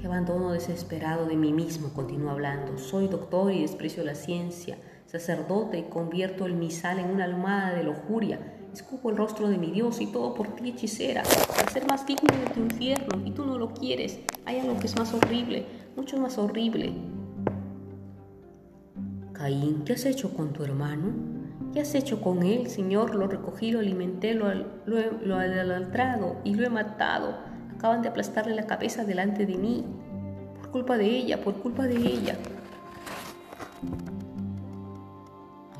Qué 0.01 0.07
abandono 0.07 0.53
desesperado 0.53 1.27
de 1.27 1.37
mí 1.37 1.53
mismo, 1.53 1.91
continuó 1.91 2.31
hablando. 2.31 2.79
Soy 2.79 3.09
doctor 3.09 3.53
y 3.53 3.63
desprecio 3.63 4.03
la 4.03 4.15
ciencia, 4.15 4.79
sacerdote 5.07 5.79
y 5.79 5.83
convierto 5.85 6.47
el 6.47 6.55
misal 6.55 6.99
en 6.99 7.11
una 7.11 7.25
almohada 7.25 7.75
de 7.75 7.85
lujuria. 7.85 8.56
Escupo 8.77 9.09
el 9.09 9.17
rostro 9.17 9.49
de 9.49 9.57
mi 9.57 9.71
Dios 9.71 10.03
y 10.03 10.07
todo 10.07 10.35
por 10.35 10.49
ti, 10.49 10.69
hechicera, 10.69 11.23
para 11.57 11.71
ser 11.71 11.87
más 11.87 12.07
digno 12.07 12.29
de 12.37 12.51
tu 12.51 12.61
infierno, 12.61 13.27
y 13.27 13.31
tú 13.31 13.47
no 13.47 13.57
lo 13.57 13.73
quieres. 13.73 14.21
Hay 14.45 14.59
algo 14.59 14.79
que 14.79 14.87
es 14.87 14.95
más 14.99 15.15
horrible, 15.15 15.65
mucho 15.97 16.19
más 16.19 16.37
horrible. 16.37 16.93
Caín, 19.33 19.83
¿qué 19.87 19.95
has 19.95 20.05
hecho 20.05 20.35
con 20.35 20.53
tu 20.53 20.63
hermano? 20.63 21.15
¿Qué 21.73 21.81
has 21.81 21.95
hecho 21.95 22.21
con 22.21 22.43
él, 22.43 22.69
Señor? 22.69 23.15
Lo 23.15 23.27
recogí, 23.27 23.71
lo 23.71 23.79
alimenté, 23.79 24.35
lo, 24.35 24.53
lo, 24.85 24.99
he 24.99 25.09
y 26.45 26.55
lo 26.55 26.67
he 26.67 26.69
matado. 26.69 27.35
Acaban 27.75 28.03
de 28.03 28.09
aplastarle 28.09 28.55
la 28.55 28.67
cabeza 28.67 29.07
delante 29.07 29.47
de 29.47 29.57
mí. 29.57 29.87
Por 30.61 30.71
culpa 30.71 30.99
de 30.99 31.07
ella, 31.07 31.41
por 31.41 31.55
culpa 31.63 31.85
de 31.85 31.97
ella. 31.97 32.37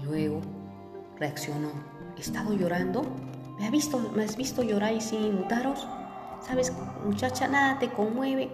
Luego 0.03 0.41
reaccionó. 1.19 1.96
¿He 2.17 2.21
estado 2.21 2.55
llorando? 2.55 3.03
¿Me, 3.59 3.67
has 3.67 3.71
visto, 3.71 3.99
¿Me 4.15 4.25
has 4.25 4.37
visto 4.37 4.63
llorar 4.63 4.95
y 4.95 5.01
sin 5.01 5.23
inmutaros? 5.23 5.87
¿Sabes, 6.41 6.73
muchacha, 7.05 7.47
nada 7.47 7.79
te 7.79 7.91
conmueve? 7.91 8.51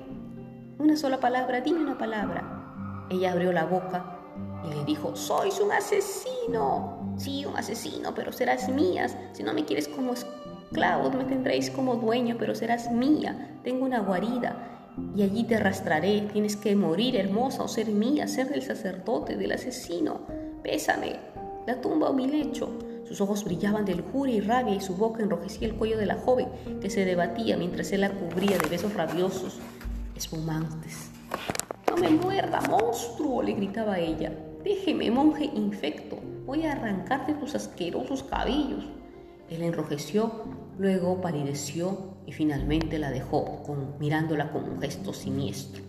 Una 0.79 0.97
sola 0.97 1.21
palabra, 1.21 1.61
dime 1.61 1.81
una 1.81 1.97
palabra. 1.97 3.07
Ella 3.09 3.33
abrió 3.33 3.53
la 3.53 3.65
boca 3.65 4.19
y 4.65 4.75
le 4.75 4.85
dijo, 4.85 5.15
sois 5.15 5.61
un 5.61 5.71
asesino. 5.71 7.15
Sí, 7.17 7.45
un 7.45 7.57
asesino, 7.57 8.15
pero 8.15 8.33
serás 8.33 8.69
mías. 8.69 9.17
Si 9.33 9.45
no 9.45 9.53
me 9.55 9.65
quieres 9.65 9.87
como 9.87 10.13
esclavo, 10.13 11.11
me 11.11 11.25
tendréis 11.25 11.71
como 11.71 11.97
dueño, 11.97 12.37
pero 12.39 12.57
serás 12.57 12.91
mía. 12.91 13.61
Tengo 13.63 13.85
una 13.85 14.01
guarida 14.01 14.91
y 15.15 15.23
allí 15.23 15.45
te 15.45 15.57
arrastraré. 15.57 16.23
Tienes 16.33 16.57
que 16.57 16.75
morir 16.75 17.15
hermosa 17.15 17.63
o 17.63 17.69
ser 17.69 17.89
mía, 17.89 18.27
ser 18.27 18.49
del 18.49 18.63
sacerdote, 18.63 19.37
del 19.37 19.53
asesino. 19.53 20.23
Pésame, 20.65 21.21
la 21.67 21.81
tumba 21.81 22.09
o 22.09 22.13
mi 22.13 22.27
lecho. 22.27 22.71
Sus 23.13 23.21
ojos 23.21 23.45
brillaban 23.45 23.85
de 23.85 23.95
lujuria 23.95 24.37
y 24.37 24.41
rabia 24.41 24.75
y 24.75 24.81
su 24.81 24.97
boca 24.97 25.23
enrojecía 25.23 25.69
el 25.69 25.75
cuello 25.75 25.99
de 25.99 26.07
la 26.07 26.15
joven 26.15 26.49
que 26.81 26.89
se 26.89 27.05
debatía 27.05 27.59
mientras 27.59 27.93
él 27.93 28.01
la 28.01 28.11
cubría 28.11 28.57
de 28.57 28.67
besos 28.71 28.95
rabiosos, 28.95 29.59
espumantes. 30.17 31.11
No 31.91 31.99
me 31.99 32.09
muerda, 32.09 32.63
monstruo, 32.71 33.43
le 33.43 33.53
gritaba 33.53 33.99
ella. 33.99 34.33
Déjeme, 34.65 35.11
monje 35.11 35.45
infecto, 35.45 36.21
voy 36.47 36.65
a 36.65 36.73
arrancarte 36.73 37.35
tus 37.35 37.55
asquerosos 37.55 38.23
cabellos. 38.23 38.87
Él 39.51 39.61
enrojeció, 39.61 40.45
luego 40.79 41.21
palideció 41.21 42.15
y 42.25 42.33
finalmente 42.33 42.99
la 42.99 43.11
dejó, 43.11 43.63
mirándola 44.01 44.51
con 44.51 44.65
un 44.65 44.81
gesto 44.81 45.13
siniestro. 45.13 45.83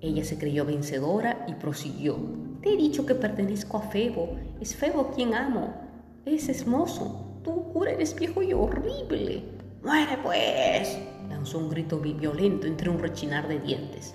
Ella 0.00 0.24
se 0.24 0.36
creyó 0.36 0.64
vencedora 0.64 1.46
y 1.46 1.54
prosiguió. 1.54 2.18
Te 2.60 2.72
he 2.72 2.76
dicho 2.76 3.06
que 3.06 3.14
pertenezco 3.14 3.76
a 3.76 3.82
Febo. 3.82 4.36
Es 4.60 4.74
Febo 4.74 5.12
quien 5.12 5.32
amo. 5.34 5.83
Es 6.26 6.48
hermoso. 6.48 7.40
Tú, 7.44 7.70
cura, 7.74 7.92
eres 7.92 8.14
viejo 8.16 8.42
y 8.42 8.54
horrible. 8.54 9.44
¡Muere 9.82 10.16
pues! 10.22 10.98
lanzó 11.28 11.58
un 11.58 11.68
grito 11.68 11.98
violento 11.98 12.66
entre 12.66 12.88
un 12.88 12.98
rechinar 12.98 13.46
de 13.46 13.58
dientes. 13.58 14.14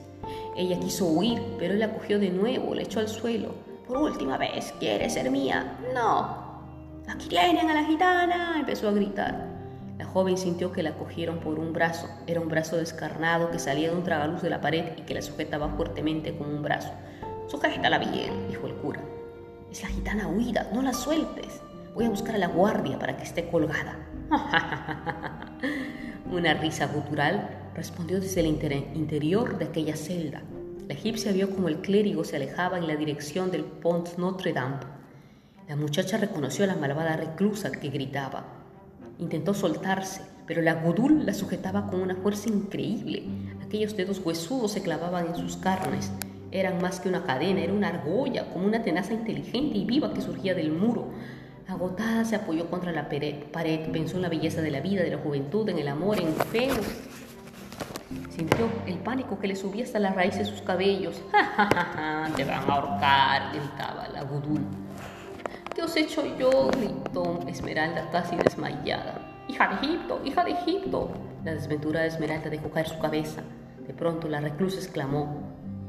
Ella 0.58 0.80
quiso 0.80 1.06
huir, 1.06 1.40
pero 1.60 1.74
él 1.74 1.80
la 1.80 1.94
cogió 1.94 2.18
de 2.18 2.32
nuevo, 2.32 2.74
la 2.74 2.82
echó 2.82 3.00
al 3.00 3.08
suelo. 3.08 3.54
Por 3.88 3.98
última 3.98 4.38
vez, 4.38 4.74
¿quieres 4.80 5.14
ser 5.14 5.30
mía? 5.30 5.78
No. 5.94 6.50
Aquí 7.08 7.30
tienen 7.30 7.70
a 7.70 7.76
la 7.76 7.86
gitana, 7.86 8.56
empezó 8.60 8.90
a 8.90 8.94
gritar. 8.94 9.48
La 10.00 10.06
joven 10.06 10.38
sintió 10.38 10.72
que 10.72 10.82
la 10.82 10.98
cogieron 10.98 11.40
por 11.40 11.60
un 11.60 11.74
brazo. 11.74 12.08
Era 12.26 12.42
un 12.42 12.50
brazo 12.50 12.78
descarnado 12.78 13.52
que 13.52 13.60
salía 13.60 13.92
de 13.92 13.96
un 13.96 14.04
tragaluz 14.04 14.42
de 14.42 14.50
la 14.50 14.62
pared 14.62 14.98
y 14.98 15.02
que 15.04 15.14
la 15.14 15.22
sujetaba 15.22 15.70
fuertemente 15.70 16.36
con 16.36 16.50
un 16.50 16.64
brazo. 16.64 16.92
Sujétala 17.48 18.00
bien, 18.00 18.48
dijo 18.48 18.66
el 18.66 18.74
cura. 18.76 19.02
Es 19.72 19.84
la 19.84 19.90
gitana 19.90 20.28
huida, 20.28 20.72
no 20.74 20.82
la 20.82 20.94
sueltes. 20.94 21.62
Voy 21.94 22.06
a 22.06 22.10
buscar 22.10 22.36
a 22.36 22.40
la 22.40 22.48
guardia 22.48 23.00
para 23.00 23.18
que 23.18 23.24
esté 23.24 23.50
colgada. 23.50 23.98
Una 26.32 26.54
risa 26.54 26.88
gutural 26.88 27.72
respondió 27.76 28.20
desde 28.20 28.42
el 28.42 28.48
interior 28.48 29.58
de 29.58 29.66
aquella 29.66 29.96
celda. 29.96 30.42
La 30.88 30.94
egipcia 30.94 31.32
vio 31.32 31.50
como 31.50 31.68
el 31.68 31.82
clérigo 31.82 32.24
se 32.24 32.36
alejaba 32.36 32.78
en 32.78 32.88
la 32.88 32.96
dirección 32.96 33.52
del 33.52 33.64
Pont 33.64 34.18
Notre 34.18 34.54
Dame. 34.54 34.78
La 35.68 35.76
muchacha 35.76 36.18
reconoció 36.18 36.64
a 36.64 36.68
la 36.68 36.76
malvada 36.76 37.16
reclusa 37.16 37.72
que 37.72 37.90
gritaba. 37.90 38.44
Intentó 39.20 39.54
soltarse, 39.54 40.22
pero 40.48 40.62
la 40.62 40.76
gudul 40.76 41.26
la 41.26 41.34
sujetaba 41.34 41.90
con 41.92 42.02
una 42.02 42.16
fuerza 42.16 42.50
increíble. 42.50 43.24
Aquellos 43.64 43.96
dedos 43.96 44.20
huesudos 44.26 44.72
se 44.72 44.82
clavaban 44.82 45.28
en 45.28 45.36
sus 45.36 45.58
carnes. 45.58 46.12
Eran 46.52 46.82
más 46.82 47.00
que 47.00 47.10
una 47.10 47.24
cadena, 47.24 47.62
era 47.62 47.74
una 47.74 47.90
argolla, 47.90 48.50
como 48.52 48.66
una 48.66 48.82
tenaza 48.82 49.14
inteligente 49.14 49.78
y 49.78 49.86
viva 49.86 50.14
que 50.14 50.22
surgía 50.22 50.56
del 50.56 50.72
muro. 50.72 51.10
Agotada 51.70 52.26
se 52.26 52.36
apoyó 52.36 52.68
contra 52.68 52.92
la 52.92 53.08
pared, 53.08 53.92
pensó 53.92 54.16
en 54.16 54.24
la 54.24 54.30
belleza 54.30 54.60
de 54.60 54.72
la 54.72 54.80
vida, 54.80 55.04
de 55.04 55.12
la 55.12 55.20
juventud, 55.20 55.70
en 55.70 55.78
el 55.78 55.88
amor, 55.88 56.20
en 56.20 56.34
feo. 56.34 56.74
Sintió 58.32 58.68
el 58.88 58.98
pánico 58.98 59.38
que 59.40 59.48
le 59.48 59.56
subía 59.56 59.84
hasta 59.84 60.00
la 60.00 60.12
raíz 60.12 60.36
de 60.36 60.46
sus 60.46 60.64
cabellos. 60.64 61.22
¡Ja, 61.32 61.44
ja, 61.46 61.70
ja, 61.72 61.86
ja! 61.94 62.36
Te 62.36 62.44
van 62.44 62.68
a 62.68 62.74
ahorcar, 62.74 63.54
gritaba 63.54 64.08
la 64.08 64.24
gudul. 64.24 64.62
¿Qué 65.76 65.84
os 65.84 65.96
he 65.96 66.00
hecho 66.00 66.24
yo? 66.40 66.72
gritó 66.72 67.40
Esmeralda 67.48 68.10
casi 68.10 68.36
desmayada. 68.36 69.22
Hija 69.48 69.68
de 69.68 69.76
Egipto, 69.76 70.22
hija 70.26 70.44
de 70.44 70.52
Egipto. 70.52 71.12
La 71.46 71.54
desventura 71.54 72.02
de 72.02 72.08
Esmeralda 72.08 72.50
dejó 72.50 72.72
caer 72.72 72.90
su 72.90 72.98
cabeza. 72.98 73.44
De 73.86 73.94
pronto 73.94 74.28
la 74.28 74.42
reclusa 74.42 74.80
exclamó, 74.80 75.44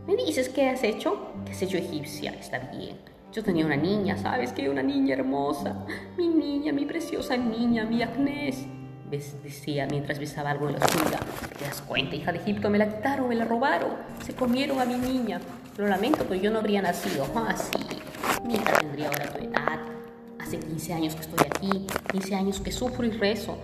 ¿me 0.07 0.15
dices 0.15 0.51
qué 0.51 0.69
has 0.69 0.85
hecho? 0.85 1.33
¿Qué 1.47 1.53
has 1.53 1.63
hecho 1.63 1.79
egipcia? 1.79 2.33
Está 2.33 2.59
bien. 2.59 3.10
Yo 3.33 3.45
tenía 3.45 3.65
una 3.65 3.77
niña, 3.77 4.17
¿sabes 4.17 4.53
qué? 4.53 4.69
Una 4.69 4.83
niña 4.83 5.15
hermosa. 5.15 5.87
Mi 6.17 6.29
niña, 6.29 6.73
mi 6.73 6.85
preciosa 6.85 7.37
niña, 7.37 7.85
mi 7.85 8.03
Agnés 8.03 8.67
decía 9.11 9.87
mientras 9.91 10.19
besaba 10.19 10.51
algo 10.51 10.69
en 10.69 10.79
la 10.79 10.89
suya. 10.89 11.19
¿Te 11.59 11.65
das 11.65 11.81
cuenta, 11.83 12.15
hija 12.15 12.33
de 12.33 12.39
Egipto? 12.39 12.71
Me 12.71 12.79
la 12.79 12.89
quitaron, 12.89 13.29
me 13.29 13.35
la 13.35 13.45
robaron, 13.45 13.91
se 14.25 14.35
comieron 14.35 14.81
a 14.81 14.85
mi 14.85 14.95
niña. 14.95 15.41
Lo 15.77 15.89
lamento, 15.89 16.25
pero 16.29 16.41
yo 16.41 16.51
no 16.51 16.59
habría 16.59 16.83
nacido. 16.83 17.27
Ah, 17.35 17.55
sí, 17.57 17.79
mi 18.45 18.55
hija 18.55 18.79
tendría 18.79 19.09
ahora 19.09 19.33
tu 19.33 19.45
edad. 19.45 19.81
Hace 20.39 20.59
15 20.59 20.93
años 20.93 21.15
que 21.15 21.23
estoy 21.23 21.47
aquí, 21.47 21.87
15 22.13 22.35
años 22.35 22.61
que 22.61 22.73
sufro 22.73 23.05
y 23.05 23.11
rezo, 23.11 23.59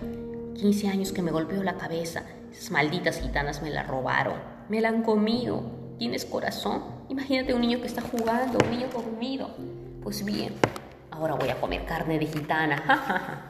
15 0.55 0.89
años 0.89 1.11
que 1.11 1.21
me 1.21 1.31
golpeo 1.31 1.63
la 1.63 1.77
cabeza. 1.77 2.23
Esas 2.51 2.71
malditas 2.71 3.19
gitanas 3.21 3.61
me 3.61 3.69
la 3.69 3.83
robaron, 3.83 4.35
me 4.69 4.81
la 4.81 4.89
han 4.89 5.03
comido. 5.03 5.61
¿Tienes 5.97 6.25
corazón? 6.25 6.96
Imagínate 7.17 7.51
un 7.51 7.61
niño 7.61 7.81
que 7.81 7.87
está 7.87 8.03
jugando, 8.03 8.59
un 8.63 8.69
niño 8.69 8.89
dormido. 8.93 9.49
Pues 10.03 10.23
bien, 10.23 10.53
ahora 11.09 11.33
voy 11.33 11.49
a 11.49 11.59
comer 11.59 11.83
carne 11.83 12.19
de 12.19 12.27
gitana. 12.27 13.49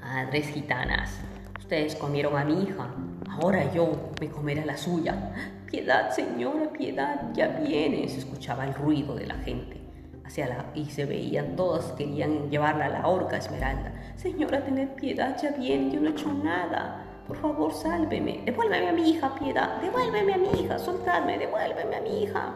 Madres 0.00 0.48
gitanas, 0.48 1.20
ustedes 1.58 1.94
comieron 1.96 2.38
a 2.38 2.46
mi 2.46 2.62
hija, 2.62 2.88
ahora 3.28 3.70
yo 3.74 4.10
me 4.22 4.30
comeré 4.30 4.64
la 4.64 4.78
suya. 4.78 5.34
Piedad, 5.70 6.10
señora, 6.10 6.72
piedad, 6.72 7.30
ya 7.34 7.48
viene. 7.48 8.08
Se 8.08 8.20
escuchaba 8.20 8.64
el 8.64 8.72
ruido 8.72 9.14
de 9.14 9.26
la 9.26 9.36
gente 9.40 9.78
hacia 10.24 10.46
la, 10.48 10.64
y 10.74 10.86
se 10.86 11.04
veían 11.04 11.56
todas, 11.56 11.92
querían 11.92 12.48
llevarla 12.48 12.86
a 12.86 12.88
la 12.88 13.06
horca 13.06 13.36
Esmeralda. 13.36 13.92
Señora, 14.16 14.64
tened 14.64 14.94
piedad, 14.94 15.36
ya 15.42 15.50
viene, 15.50 15.92
yo 15.92 16.00
no 16.00 16.08
he 16.08 16.12
hecho 16.12 16.32
nada. 16.32 17.04
Por 17.28 17.36
favor, 17.36 17.74
sálveme. 17.74 18.40
Devuélveme 18.46 18.88
a 18.88 18.92
mi 18.92 19.10
hija, 19.10 19.34
piedad. 19.34 19.82
Devuélveme 19.82 20.32
a 20.32 20.38
mi 20.38 20.48
hija, 20.58 20.78
soltadme, 20.78 21.38
devuélveme 21.38 21.96
a 21.96 22.00
mi 22.00 22.22
hija. 22.22 22.54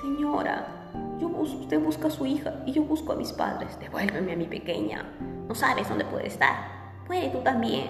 Señora, 0.00 0.66
yo 1.20 1.28
usted 1.28 1.80
busca 1.80 2.08
a 2.08 2.10
su 2.10 2.26
hija 2.26 2.52
y 2.66 2.72
yo 2.72 2.82
busco 2.82 3.12
a 3.12 3.16
mis 3.16 3.32
padres. 3.32 3.78
Devuélveme 3.78 4.32
a 4.32 4.36
mi 4.36 4.46
pequeña. 4.46 5.08
No 5.46 5.54
sabes 5.54 5.88
dónde 5.88 6.04
puede 6.04 6.26
estar. 6.26 6.52
Puede 7.06 7.28
tú 7.28 7.38
también. 7.38 7.86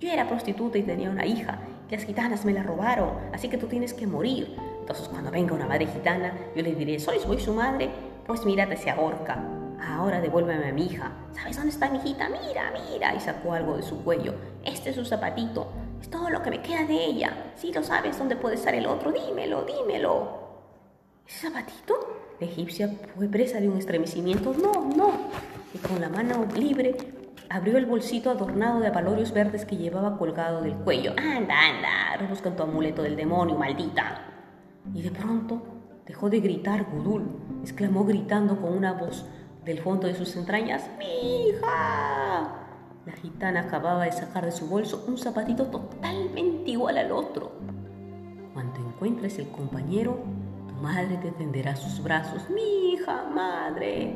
Yo 0.00 0.10
era 0.10 0.26
prostituta 0.26 0.78
y 0.78 0.82
tenía 0.82 1.10
una 1.10 1.26
hija. 1.26 1.58
Las 1.90 2.04
gitanas 2.04 2.44
me 2.46 2.52
la 2.52 2.62
robaron, 2.62 3.10
así 3.32 3.48
que 3.48 3.58
tú 3.58 3.66
tienes 3.66 3.92
que 3.92 4.06
morir. 4.06 4.56
Entonces 4.80 5.06
cuando 5.08 5.30
venga 5.30 5.54
una 5.54 5.66
madre 5.66 5.86
gitana, 5.86 6.34
yo 6.56 6.62
le 6.62 6.74
diré, 6.74 6.98
¿soy, 6.98 7.18
soy 7.18 7.38
su 7.38 7.52
madre? 7.52 7.90
Pues 8.26 8.44
mírate, 8.46 8.76
se 8.76 8.90
ahorca. 8.90 9.63
Ahora 9.82 10.20
devuélveme 10.20 10.68
a 10.68 10.72
mi 10.72 10.86
hija. 10.86 11.12
¿Sabes 11.32 11.56
dónde 11.56 11.70
está 11.70 11.90
mi 11.90 11.98
hijita? 11.98 12.28
Mira, 12.28 12.72
mira. 12.90 13.14
Y 13.14 13.20
sacó 13.20 13.52
algo 13.52 13.76
de 13.76 13.82
su 13.82 14.02
cuello. 14.02 14.34
Este 14.64 14.90
es 14.90 14.96
su 14.96 15.04
zapatito. 15.04 15.66
Es 16.00 16.10
todo 16.10 16.30
lo 16.30 16.42
que 16.42 16.50
me 16.50 16.62
queda 16.62 16.84
de 16.84 17.04
ella. 17.04 17.52
Si 17.56 17.72
lo 17.72 17.82
sabes 17.82 18.18
dónde 18.18 18.36
puede 18.36 18.56
estar 18.56 18.74
el 18.74 18.86
otro, 18.86 19.12
dímelo, 19.12 19.64
dímelo. 19.64 20.44
¿Ese 21.26 21.48
zapatito? 21.48 21.94
La 22.40 22.46
egipcia 22.46 22.90
fue 23.16 23.28
presa 23.28 23.60
de 23.60 23.68
un 23.68 23.78
estremecimiento. 23.78 24.52
No, 24.54 24.72
no. 24.94 25.12
Y 25.72 25.78
con 25.78 26.00
la 26.00 26.08
mano 26.08 26.46
libre 26.56 26.96
abrió 27.48 27.78
el 27.78 27.86
bolsito 27.86 28.30
adornado 28.30 28.80
de 28.80 28.88
abalorios 28.88 29.32
verdes 29.32 29.64
que 29.64 29.76
llevaba 29.76 30.18
colgado 30.18 30.62
del 30.62 30.74
cuello. 30.74 31.12
Anda, 31.16 31.54
anda, 31.58 32.16
rebusca 32.18 32.48
en 32.48 32.56
tu 32.56 32.62
amuleto 32.62 33.02
del 33.02 33.16
demonio, 33.16 33.56
maldita. 33.56 34.22
Y 34.92 35.02
de 35.02 35.10
pronto 35.10 35.62
dejó 36.06 36.28
de 36.28 36.40
gritar 36.40 36.84
Gudul, 36.84 37.24
exclamó 37.62 38.04
gritando 38.04 38.60
con 38.60 38.76
una 38.76 38.92
voz 38.92 39.26
del 39.64 39.80
fondo 39.80 40.06
de 40.06 40.14
sus 40.14 40.36
entrañas, 40.36 40.88
¡Mi 40.98 41.48
hija! 41.48 42.64
La 43.06 43.12
gitana 43.12 43.60
acababa 43.60 44.04
de 44.04 44.12
sacar 44.12 44.44
de 44.44 44.52
su 44.52 44.66
bolso 44.66 45.04
un 45.06 45.18
zapatito 45.18 45.66
totalmente 45.66 46.70
igual 46.70 46.98
al 46.98 47.12
otro. 47.12 47.52
Cuando 48.52 48.80
encuentres 48.80 49.38
el 49.38 49.48
compañero, 49.48 50.18
tu 50.68 50.74
madre 50.82 51.18
te 51.18 51.30
tenderá 51.32 51.76
sus 51.76 52.02
brazos. 52.02 52.48
Mi 52.50 52.92
hija, 52.92 53.24
madre. 53.34 54.14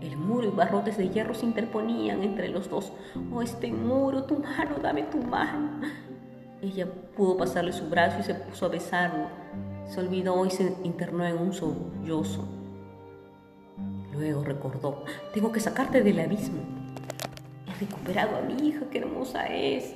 El 0.00 0.16
muro 0.16 0.46
y 0.46 0.50
barrotes 0.50 0.96
de 0.96 1.08
hierro 1.08 1.34
se 1.34 1.46
interponían 1.46 2.22
entre 2.22 2.48
los 2.48 2.70
dos. 2.70 2.92
Oh, 3.32 3.42
este 3.42 3.72
muro, 3.72 4.24
tu 4.24 4.38
mano, 4.38 4.76
dame 4.80 5.04
tu 5.04 5.18
mano. 5.18 5.80
Ella 6.62 6.86
pudo 7.16 7.36
pasarle 7.36 7.72
su 7.72 7.88
brazo 7.88 8.20
y 8.20 8.22
se 8.22 8.34
puso 8.34 8.66
a 8.66 8.68
besarlo. 8.68 9.26
Se 9.86 9.98
olvidó 9.98 10.44
y 10.46 10.50
se 10.50 10.76
internó 10.84 11.24
en 11.24 11.38
un 11.38 11.52
sollozo. 11.52 12.57
Luego 14.18 14.42
recordó, 14.42 15.04
tengo 15.32 15.52
que 15.52 15.60
sacarte 15.60 16.02
del 16.02 16.18
abismo. 16.18 16.60
He 17.68 17.84
recuperado 17.84 18.36
a 18.36 18.40
mi 18.40 18.68
hija, 18.68 18.80
qué 18.90 18.98
hermosa 18.98 19.46
es. 19.46 19.94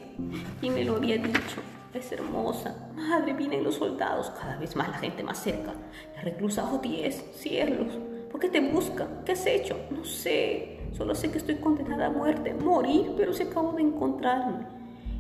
¿Quién 0.61 0.75
me 0.75 0.85
lo 0.85 0.97
había 0.97 1.17
dicho? 1.17 1.61
Es 1.93 2.13
hermosa. 2.13 2.89
Madre, 2.95 3.33
vienen 3.33 3.65
los 3.65 3.75
soldados. 3.75 4.31
Cada 4.31 4.57
vez 4.59 4.77
más 4.77 4.89
la 4.91 4.99
gente 4.99 5.25
más 5.25 5.43
cerca. 5.43 5.75
La 6.15 6.23
reclusa, 6.23 6.79
diez, 6.81 7.25
cielos. 7.35 7.99
¿Por 8.31 8.41
qué 8.41 8.49
te 8.49 8.61
buscan? 8.61 9.25
¿Qué 9.25 9.33
has 9.33 9.45
hecho? 9.45 9.77
No 9.91 10.05
sé. 10.05 10.79
Solo 10.93 11.17
sé 11.17 11.33
que 11.33 11.39
estoy 11.39 11.57
condenada 11.57 12.07
a 12.07 12.11
muerte, 12.11 12.55
morir, 12.55 13.13
pero 13.17 13.33
se 13.33 13.45
acabo 13.45 13.73
de 13.73 13.83
encontrarme. 13.83 14.67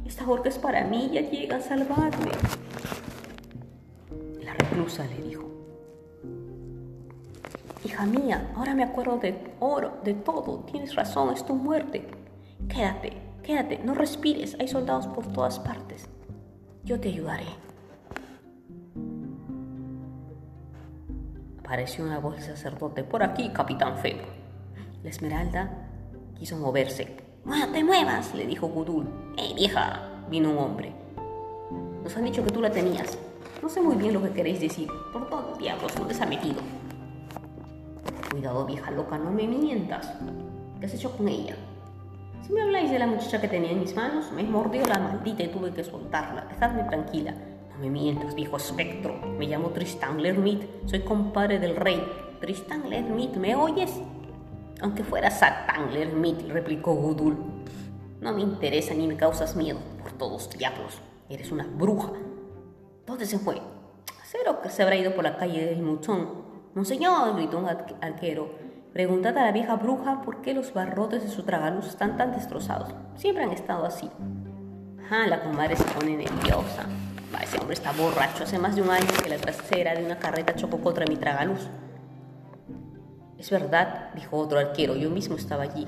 Esta 0.06 0.28
horca 0.28 0.48
es 0.48 0.58
para 0.58 0.84
mí, 0.84 1.10
ya 1.12 1.22
llega 1.22 1.56
a 1.56 1.60
salvarme. 1.60 2.30
La 4.44 4.54
reclusa 4.54 5.04
le 5.06 5.28
dijo, 5.28 5.51
Hija 7.84 8.06
mía, 8.06 8.52
ahora 8.54 8.74
me 8.74 8.84
acuerdo 8.84 9.18
de 9.18 9.54
oro, 9.58 9.98
de 10.04 10.14
todo. 10.14 10.60
Tienes 10.70 10.94
razón, 10.94 11.32
es 11.34 11.44
tu 11.44 11.54
muerte. 11.54 12.06
Quédate, 12.68 13.12
quédate, 13.42 13.78
no 13.78 13.94
respires. 13.94 14.56
Hay 14.60 14.68
soldados 14.68 15.08
por 15.08 15.26
todas 15.26 15.58
partes. 15.58 16.08
Yo 16.84 17.00
te 17.00 17.08
ayudaré. 17.08 17.46
Apareció 21.58 22.04
una 22.04 22.18
voz 22.18 22.36
del 22.36 22.44
sacerdote. 22.44 23.02
Por 23.02 23.22
aquí, 23.22 23.48
capitán 23.48 23.98
Febo. 23.98 24.22
La 25.02 25.10
esmeralda 25.10 25.88
quiso 26.38 26.56
moverse. 26.56 27.16
¡No 27.44 27.72
te 27.72 27.82
muevas! 27.82 28.32
le 28.34 28.46
dijo 28.46 28.68
Gudul. 28.68 29.08
¡Eh, 29.36 29.54
vieja! 29.56 30.08
vino 30.30 30.50
un 30.50 30.58
hombre. 30.58 30.92
Nos 32.04 32.16
han 32.16 32.24
dicho 32.24 32.44
que 32.44 32.50
tú 32.50 32.60
la 32.60 32.70
tenías. 32.70 33.18
No 33.60 33.68
sé 33.68 33.80
muy 33.80 33.96
bien 33.96 34.12
lo 34.12 34.22
que 34.22 34.30
queréis 34.30 34.60
decir. 34.60 34.88
Por 35.12 35.28
todo 35.28 35.56
diablos, 35.56 35.92
¿dónde 35.96 36.14
se 36.14 36.22
ha 36.22 36.26
metido? 36.26 36.60
Cuidado, 38.32 38.64
vieja 38.64 38.90
loca, 38.90 39.18
no 39.18 39.30
me 39.30 39.46
mientas. 39.46 40.10
¿Qué 40.80 40.86
has 40.86 40.94
hecho 40.94 41.14
con 41.14 41.28
ella? 41.28 41.54
Si 42.40 42.50
me 42.50 42.62
habláis 42.62 42.90
de 42.90 42.98
la 42.98 43.06
muchacha 43.06 43.38
que 43.38 43.46
tenía 43.46 43.72
en 43.72 43.80
mis 43.80 43.94
manos, 43.94 44.32
me 44.32 44.42
mordió 44.42 44.86
la 44.86 44.98
maldita 44.98 45.42
y 45.42 45.48
tuve 45.48 45.70
que 45.70 45.84
soltarla. 45.84 46.46
Dejadme 46.46 46.84
tranquila. 46.84 47.34
No 47.72 47.78
me 47.78 47.90
mientas, 47.90 48.34
viejo 48.34 48.56
espectro. 48.56 49.14
Me 49.38 49.46
llamo 49.46 49.68
Tristan 49.68 50.22
Lermit. 50.22 50.62
Soy 50.86 51.00
compadre 51.00 51.58
del 51.58 51.76
rey. 51.76 52.02
Tristan 52.40 52.88
Lermit, 52.88 53.36
¿me 53.36 53.54
oyes? 53.54 54.00
Aunque 54.80 55.04
fuera 55.04 55.30
Satán 55.30 55.92
Lermit, 55.92 56.40
replicó 56.48 56.94
Gudul. 56.94 57.36
No 58.22 58.32
me 58.32 58.40
interesa 58.40 58.94
ni 58.94 59.06
me 59.06 59.18
causas 59.18 59.56
miedo. 59.56 59.78
Por 60.02 60.12
todos 60.12 60.48
diablos. 60.48 61.02
Eres 61.28 61.52
una 61.52 61.66
bruja. 61.66 62.12
¿Dónde 63.04 63.26
se 63.26 63.38
fue? 63.38 63.60
Cero 64.24 64.60
que 64.62 64.70
se 64.70 64.82
habrá 64.82 64.96
ido 64.96 65.14
por 65.14 65.22
la 65.22 65.36
calle 65.36 65.66
del 65.66 65.82
Muchón 65.82 66.41
Monseñor, 66.74 67.36
gritó 67.36 67.58
un 67.58 67.68
arquero, 67.68 68.50
preguntad 68.94 69.36
a 69.36 69.44
la 69.44 69.52
vieja 69.52 69.76
bruja 69.76 70.22
por 70.22 70.40
qué 70.40 70.54
los 70.54 70.72
barrotes 70.72 71.22
de 71.22 71.28
su 71.28 71.42
tragaluz 71.42 71.86
están 71.86 72.16
tan 72.16 72.32
destrozados. 72.32 72.94
Siempre 73.14 73.44
han 73.44 73.52
estado 73.52 73.84
así. 73.84 74.10
Ah, 75.10 75.26
la 75.28 75.42
comadre 75.42 75.76
se 75.76 75.84
pone 75.84 76.16
nerviosa. 76.16 76.86
ese 77.42 77.58
hombre 77.58 77.74
está 77.74 77.92
borracho. 77.92 78.44
Hace 78.44 78.58
más 78.58 78.74
de 78.74 78.80
un 78.80 78.88
año 78.88 79.06
que 79.22 79.28
la 79.28 79.36
trasera 79.36 79.94
de 79.94 80.02
una 80.02 80.18
carreta 80.18 80.54
chocó 80.54 80.78
contra 80.78 81.04
mi 81.06 81.16
tragaluz. 81.16 81.68
Es 83.36 83.50
verdad, 83.50 84.10
dijo 84.14 84.38
otro 84.38 84.58
arquero, 84.58 84.96
yo 84.96 85.10
mismo 85.10 85.36
estaba 85.36 85.64
allí. 85.64 85.86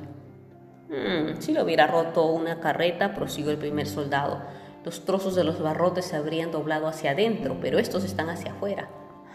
Hmm, 0.90 1.40
si 1.40 1.55
lo 1.55 1.64
hubiera 1.64 1.87
roto 1.87 2.27
una 2.27 2.61
carreta, 2.61 3.14
prosiguió 3.14 3.53
el 3.53 3.59
primer 3.59 3.87
soldado. 3.87 4.42
Los 4.85 5.07
trozos 5.07 5.35
de 5.35 5.44
los 5.44 5.62
barrotes 5.62 6.05
se 6.05 6.16
habrían 6.16 6.51
doblado 6.51 6.88
hacia 6.88 7.12
adentro, 7.12 7.57
pero 7.62 7.79
estos 7.79 8.05
están 8.05 8.29
hacia 8.29 8.53
afuera. 8.53 8.90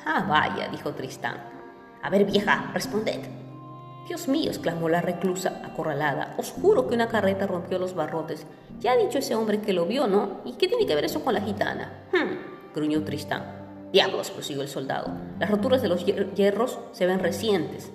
Ah, 0.05 0.25
vaya, 0.27 0.67
dijo 0.69 0.91
Tristán. 0.93 1.37
A 2.01 2.09
ver, 2.09 2.25
vieja, 2.25 2.71
responded. 2.73 3.19
Dios 4.07 4.27
mío, 4.27 4.49
exclamó 4.49 4.89
la 4.89 5.01
reclusa 5.01 5.61
acorralada. 5.63 6.33
Os 6.37 6.51
juro 6.51 6.87
que 6.87 6.95
una 6.95 7.09
carreta 7.09 7.45
rompió 7.45 7.77
los 7.77 7.93
barrotes. 7.93 8.47
Ya 8.79 8.93
ha 8.93 8.97
dicho 8.97 9.19
ese 9.19 9.35
hombre 9.35 9.61
que 9.61 9.73
lo 9.73 9.85
vio, 9.85 10.07
¿no? 10.07 10.41
¿Y 10.45 10.53
qué 10.53 10.67
tiene 10.67 10.85
que 10.85 10.95
ver 10.95 11.05
eso 11.05 11.23
con 11.23 11.33
la 11.33 11.41
gitana? 11.41 12.07
Hmm, 12.11 12.73
gruñó 12.73 13.03
Tristán. 13.03 13.89
Diablos, 13.91 14.31
prosiguió 14.31 14.61
el 14.61 14.67
soldado. 14.67 15.11
Las 15.39 15.51
roturas 15.51 15.81
de 15.81 15.89
los 15.89 16.05
hierros 16.05 16.79
se 16.91 17.05
ven 17.05 17.19
recientes. 17.19 17.91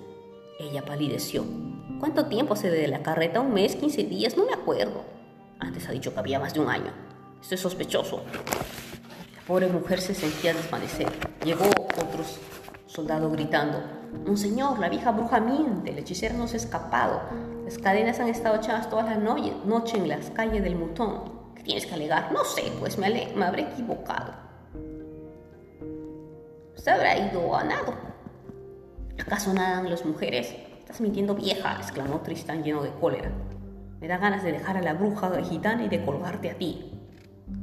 Ella 0.59 0.83
palideció. 0.85 1.43
¿Cuánto 1.99 2.27
tiempo 2.27 2.53
hace 2.53 2.69
de 2.69 2.87
la 2.87 3.03
carreta? 3.03 3.41
¿Un 3.41 3.53
mes? 3.53 3.75
¿Quince 3.75 4.03
días? 4.03 4.37
No 4.37 4.45
me 4.45 4.53
acuerdo. 4.53 5.03
Antes 5.59 5.87
ha 5.89 5.91
dicho 5.91 6.13
que 6.13 6.19
había 6.19 6.39
más 6.39 6.53
de 6.53 6.59
un 6.59 6.69
año. 6.69 6.93
Esto 7.41 7.55
es 7.55 7.61
sospechoso 7.61 8.21
pobre 9.47 9.67
mujer 9.67 10.01
se 10.01 10.13
sentía 10.13 10.53
desvanecer. 10.53 11.11
Llegó 11.43 11.65
otro 11.65 12.23
soldado 12.87 13.29
gritando, 13.29 13.79
Monseñor, 14.25 14.79
la 14.79 14.89
vieja 14.89 15.11
bruja 15.11 15.39
miente, 15.39 15.91
el 15.91 15.99
hechicero 15.99 16.35
no 16.35 16.47
se 16.47 16.55
ha 16.55 16.59
escapado. 16.59 17.21
Las 17.63 17.77
cadenas 17.77 18.19
han 18.19 18.29
estado 18.29 18.55
echadas 18.55 18.89
toda 18.89 19.03
la 19.03 19.17
noche 19.17 19.97
en 19.97 20.07
las 20.07 20.29
calles 20.31 20.63
del 20.63 20.75
Mutón. 20.75 21.53
¿Qué 21.55 21.63
tienes 21.63 21.85
que 21.85 21.93
alegar? 21.93 22.31
No 22.31 22.43
sé, 22.43 22.71
pues 22.79 22.97
me, 22.97 23.09
me 23.35 23.45
habré 23.45 23.63
equivocado. 23.63 24.33
Se 26.75 26.89
habrá 26.89 27.17
ido 27.17 27.55
a 27.55 27.63
nado. 27.63 27.93
¿Acaso 29.19 29.53
nadan 29.53 29.89
las 29.89 30.05
mujeres? 30.05 30.55
Estás 30.79 31.01
mintiendo 31.01 31.35
vieja, 31.35 31.75
exclamó 31.77 32.21
Tristán 32.21 32.63
lleno 32.63 32.83
de 32.83 32.91
cólera. 32.91 33.31
Me 33.99 34.07
da 34.07 34.17
ganas 34.17 34.43
de 34.43 34.51
dejar 34.51 34.77
a 34.77 34.81
la 34.81 34.93
bruja 34.93 35.31
gitana 35.43 35.83
y 35.83 35.89
de 35.89 36.05
colgarte 36.05 36.51
a 36.51 36.57
ti. 36.57 36.94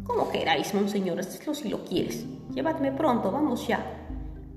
Como 0.04 0.30
queráis, 0.30 0.74
monseñor, 0.74 1.18
hazlo 1.18 1.54
si 1.54 1.68
lo 1.68 1.84
quieres. 1.84 2.24
Llevadme 2.52 2.92
pronto, 2.92 3.32
vamos 3.32 3.66
ya. 3.66 3.84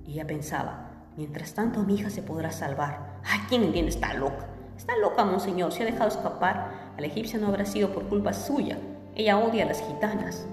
Ella 0.08 0.26
pensaba, 0.28 0.92
mientras 1.18 1.54
tanto 1.54 1.82
mi 1.84 1.96
hija 1.96 2.10
se 2.10 2.22
podrá 2.22 2.52
salvar. 2.52 3.22
Ay, 3.24 3.40
¿quién 3.50 3.64
entiende? 3.64 3.90
Está 3.90 4.14
loca. 4.14 4.48
Está 4.78 4.96
loca, 4.98 5.26
monseñor. 5.26 5.72
Se 5.72 5.84
ha 5.84 5.86
dejado 5.86 6.10
escapar. 6.10 6.94
A 6.96 7.02
la 7.02 7.08
egipcia 7.08 7.40
no 7.40 7.48
habrá 7.48 7.66
sido 7.66 7.92
por 7.92 8.04
culpa 8.08 8.34
suya. 8.34 8.78
Ella 9.16 9.40
odia 9.40 9.64
a 9.64 9.68
las 9.68 9.82
gitanas. 9.82 10.46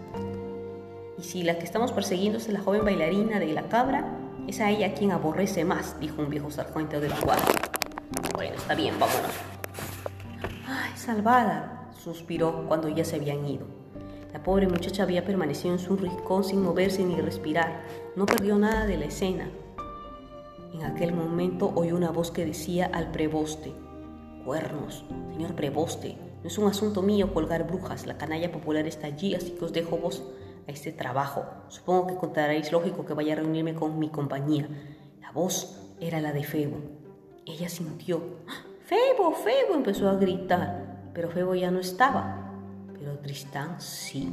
Y 1.18 1.22
si 1.22 1.42
la 1.42 1.58
que 1.58 1.64
estamos 1.64 1.92
persiguiendo 1.92 2.38
es 2.38 2.48
la 2.48 2.60
joven 2.60 2.84
bailarina 2.84 3.38
de 3.38 3.52
la 3.52 3.68
cabra, 3.68 4.18
es 4.46 4.60
a 4.60 4.70
ella 4.70 4.94
quien 4.94 5.12
aborrece 5.12 5.64
más, 5.64 5.98
dijo 6.00 6.22
un 6.22 6.30
viejo 6.30 6.50
sargento 6.50 7.00
del 7.00 7.12
cuadro. 7.14 7.52
Bueno, 8.34 8.54
está 8.56 8.74
bien, 8.74 8.98
vámonos. 8.98 9.32
Ay, 10.66 10.92
salvada, 10.96 11.90
suspiró 12.02 12.66
cuando 12.66 12.88
ya 12.88 13.04
se 13.04 13.16
habían 13.16 13.46
ido. 13.46 13.81
La 14.32 14.42
pobre 14.42 14.66
muchacha 14.66 15.02
había 15.02 15.24
permanecido 15.24 15.74
en 15.74 15.78
su 15.78 15.96
rincón 15.96 16.42
sin 16.42 16.62
moverse 16.62 17.04
ni 17.04 17.20
respirar. 17.20 17.82
No 18.16 18.24
perdió 18.24 18.56
nada 18.56 18.86
de 18.86 18.96
la 18.96 19.04
escena. 19.04 19.50
En 20.72 20.82
aquel 20.84 21.12
momento 21.12 21.70
oyó 21.74 21.96
una 21.96 22.10
voz 22.10 22.30
que 22.30 22.46
decía 22.46 22.90
al 22.92 23.10
preboste, 23.10 23.74
Cuernos, 24.44 25.04
señor 25.32 25.54
preboste, 25.54 26.16
no 26.42 26.48
es 26.48 26.58
un 26.58 26.66
asunto 26.66 27.02
mío 27.02 27.32
colgar 27.32 27.66
brujas, 27.66 28.06
la 28.06 28.16
canalla 28.18 28.50
popular 28.50 28.86
está 28.86 29.06
allí, 29.06 29.34
así 29.34 29.50
que 29.52 29.64
os 29.64 29.72
dejo 29.72 29.98
vos 29.98 30.24
a 30.66 30.70
este 30.70 30.92
trabajo. 30.92 31.44
Supongo 31.68 32.06
que 32.06 32.16
contaréis 32.16 32.72
lógico 32.72 33.04
que 33.04 33.14
vaya 33.14 33.34
a 33.34 33.36
reunirme 33.36 33.74
con 33.74 33.98
mi 33.98 34.08
compañía. 34.08 34.66
La 35.20 35.30
voz 35.30 35.78
era 36.00 36.20
la 36.20 36.32
de 36.32 36.42
Febo. 36.42 36.78
Ella 37.46 37.68
sintió, 37.68 38.22
¡Ah! 38.48 38.66
Febo, 38.86 39.32
Febo, 39.32 39.74
empezó 39.74 40.08
a 40.08 40.14
gritar, 40.14 41.10
pero 41.14 41.30
Febo 41.30 41.54
ya 41.54 41.70
no 41.70 41.78
estaba 41.78 42.51
pero 43.02 43.18
Tristán 43.18 43.80
sí. 43.80 44.32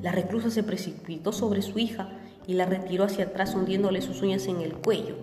La 0.00 0.10
reclusa 0.10 0.50
se 0.50 0.64
precipitó 0.64 1.32
sobre 1.32 1.62
su 1.62 1.78
hija 1.78 2.08
y 2.48 2.54
la 2.54 2.66
retiró 2.66 3.04
hacia 3.04 3.26
atrás 3.26 3.54
hundiéndole 3.54 4.02
sus 4.02 4.22
uñas 4.22 4.46
en 4.46 4.60
el 4.60 4.74
cuello, 4.74 5.14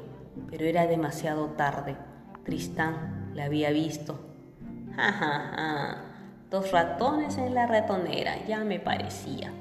pero 0.50 0.66
era 0.66 0.88
demasiado 0.88 1.48
tarde. 1.58 1.98
Tristán 2.46 3.32
la 3.36 3.46
había 3.46 3.72
visto. 3.72 4.20
Ja, 4.96 5.12
ja, 5.12 5.54
ja. 5.56 6.06
Dos 6.50 6.72
ratones 6.72 7.38
en 7.38 7.54
la 7.54 7.68
ratonera, 7.68 8.46
ya 8.48 8.64
me 8.64 8.80
parecía. 8.80 9.52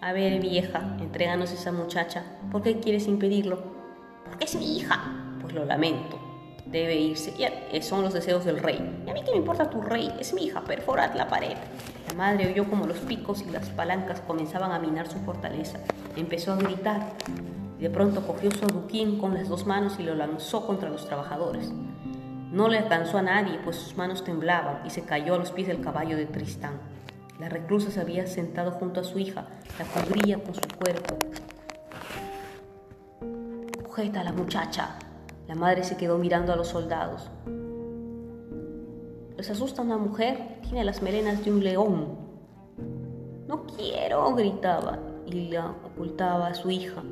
A 0.00 0.12
ver, 0.12 0.40
vieja, 0.40 0.96
entréganos 1.00 1.52
esa 1.52 1.70
muchacha. 1.70 2.24
¿Por 2.50 2.62
qué 2.62 2.80
quieres 2.80 3.06
impedirlo? 3.06 3.62
Porque 4.24 4.46
es 4.46 4.56
mi 4.56 4.78
hija. 4.78 4.98
Pues 5.40 5.54
lo 5.54 5.64
lamento. 5.64 6.18
Debe 6.66 6.96
irse. 6.96 7.34
Ya, 7.38 7.48
eh, 7.70 7.82
son 7.82 8.02
los 8.02 8.14
deseos 8.14 8.44
del 8.44 8.58
rey. 8.58 9.02
¿Y 9.06 9.10
a 9.10 9.14
mí 9.14 9.22
qué 9.24 9.30
me 9.30 9.38
importa 9.38 9.70
tu 9.70 9.80
rey? 9.80 10.12
Es 10.18 10.34
mi 10.34 10.46
hija. 10.46 10.62
Perforad 10.62 11.14
la 11.14 11.28
pared. 11.28 11.56
La 12.10 12.16
madre 12.16 12.50
oyó 12.50 12.68
como 12.68 12.86
los 12.86 12.98
picos 12.98 13.42
y 13.42 13.50
las 13.50 13.68
palancas 13.68 14.20
comenzaban 14.20 14.72
a 14.72 14.80
minar 14.80 15.08
su 15.08 15.18
fortaleza. 15.20 15.78
Empezó 16.16 16.52
a 16.52 16.56
gritar. 16.56 17.12
De 17.78 17.88
pronto 17.88 18.26
cogió 18.26 18.50
su 18.50 18.64
aduquín 18.64 19.18
con 19.18 19.32
las 19.34 19.48
dos 19.48 19.64
manos 19.64 19.96
y 20.00 20.02
lo 20.02 20.16
lanzó 20.16 20.66
contra 20.66 20.90
los 20.90 21.06
trabajadores. 21.06 21.70
No 22.50 22.68
le 22.68 22.78
alcanzó 22.78 23.18
a 23.18 23.22
nadie, 23.22 23.60
pues 23.62 23.76
sus 23.76 23.96
manos 23.96 24.24
temblaban 24.24 24.84
y 24.84 24.90
se 24.90 25.02
cayó 25.02 25.34
a 25.34 25.38
los 25.38 25.52
pies 25.52 25.68
del 25.68 25.80
caballo 25.80 26.16
de 26.16 26.26
Tristán. 26.26 26.80
La 27.38 27.48
reclusa 27.48 27.92
se 27.92 28.00
había 28.00 28.26
sentado 28.26 28.72
junto 28.72 29.00
a 29.00 29.04
su 29.04 29.20
hija, 29.20 29.46
la 29.78 29.84
cubría 29.84 30.42
con 30.42 30.54
su 30.54 30.68
cuerpo. 30.76 31.16
Sujeta 33.84 34.22
a 34.22 34.24
la 34.24 34.32
muchacha. 34.32 34.96
La 35.46 35.54
madre 35.54 35.84
se 35.84 35.96
quedó 35.96 36.18
mirando 36.18 36.52
a 36.52 36.56
los 36.56 36.68
soldados. 36.68 37.30
¿Les 39.40 39.48
asusta 39.48 39.80
una 39.80 39.96
mujer? 39.96 40.58
Tiene 40.60 40.84
las 40.84 41.00
melenas 41.00 41.42
de 41.42 41.50
un 41.50 41.64
león. 41.64 42.08
No 43.48 43.64
quiero, 43.64 44.34
gritaba 44.34 44.98
y 45.24 45.48
la 45.48 45.70
ocultaba 45.70 46.48
a 46.48 46.54
su 46.54 46.70
hija. 46.70 47.02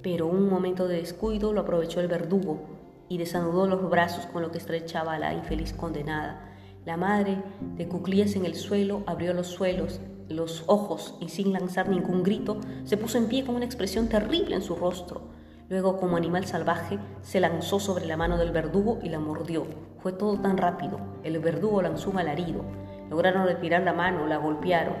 Pero 0.00 0.28
un 0.28 0.48
momento 0.48 0.86
de 0.86 0.98
descuido 0.98 1.52
lo 1.52 1.62
aprovechó 1.62 1.98
el 1.98 2.06
verdugo 2.06 2.60
y 3.08 3.18
desanudó 3.18 3.66
los 3.66 3.90
brazos 3.90 4.26
con 4.26 4.42
lo 4.42 4.52
que 4.52 4.58
estrechaba 4.58 5.14
a 5.14 5.18
la 5.18 5.34
infeliz 5.34 5.72
condenada. 5.72 6.54
La 6.86 6.96
madre, 6.96 7.42
de 7.74 7.88
cuclillas 7.88 8.36
en 8.36 8.46
el 8.46 8.54
suelo, 8.54 9.02
abrió 9.06 9.34
los 9.34 9.48
suelos, 9.48 10.00
los 10.28 10.62
ojos 10.68 11.16
y 11.20 11.30
sin 11.30 11.52
lanzar 11.52 11.88
ningún 11.88 12.22
grito, 12.22 12.60
se 12.84 12.96
puso 12.96 13.18
en 13.18 13.26
pie 13.26 13.44
con 13.44 13.56
una 13.56 13.64
expresión 13.64 14.08
terrible 14.08 14.54
en 14.54 14.62
su 14.62 14.76
rostro. 14.76 15.22
Luego, 15.68 15.96
como 15.98 16.16
animal 16.16 16.46
salvaje, 16.46 17.00
se 17.22 17.40
lanzó 17.40 17.80
sobre 17.80 18.06
la 18.06 18.16
mano 18.16 18.38
del 18.38 18.52
verdugo 18.52 19.00
y 19.02 19.08
la 19.08 19.18
mordió. 19.18 19.66
Fue 20.02 20.12
todo 20.12 20.38
tan 20.38 20.56
rápido. 20.56 20.98
El 21.24 21.38
verdugo 21.40 21.82
lanzó 21.82 22.10
un 22.10 22.18
alarido. 22.18 22.62
Lograron 23.10 23.46
retirar 23.46 23.82
la 23.82 23.92
mano, 23.92 24.26
la 24.26 24.38
golpearon. 24.38 24.94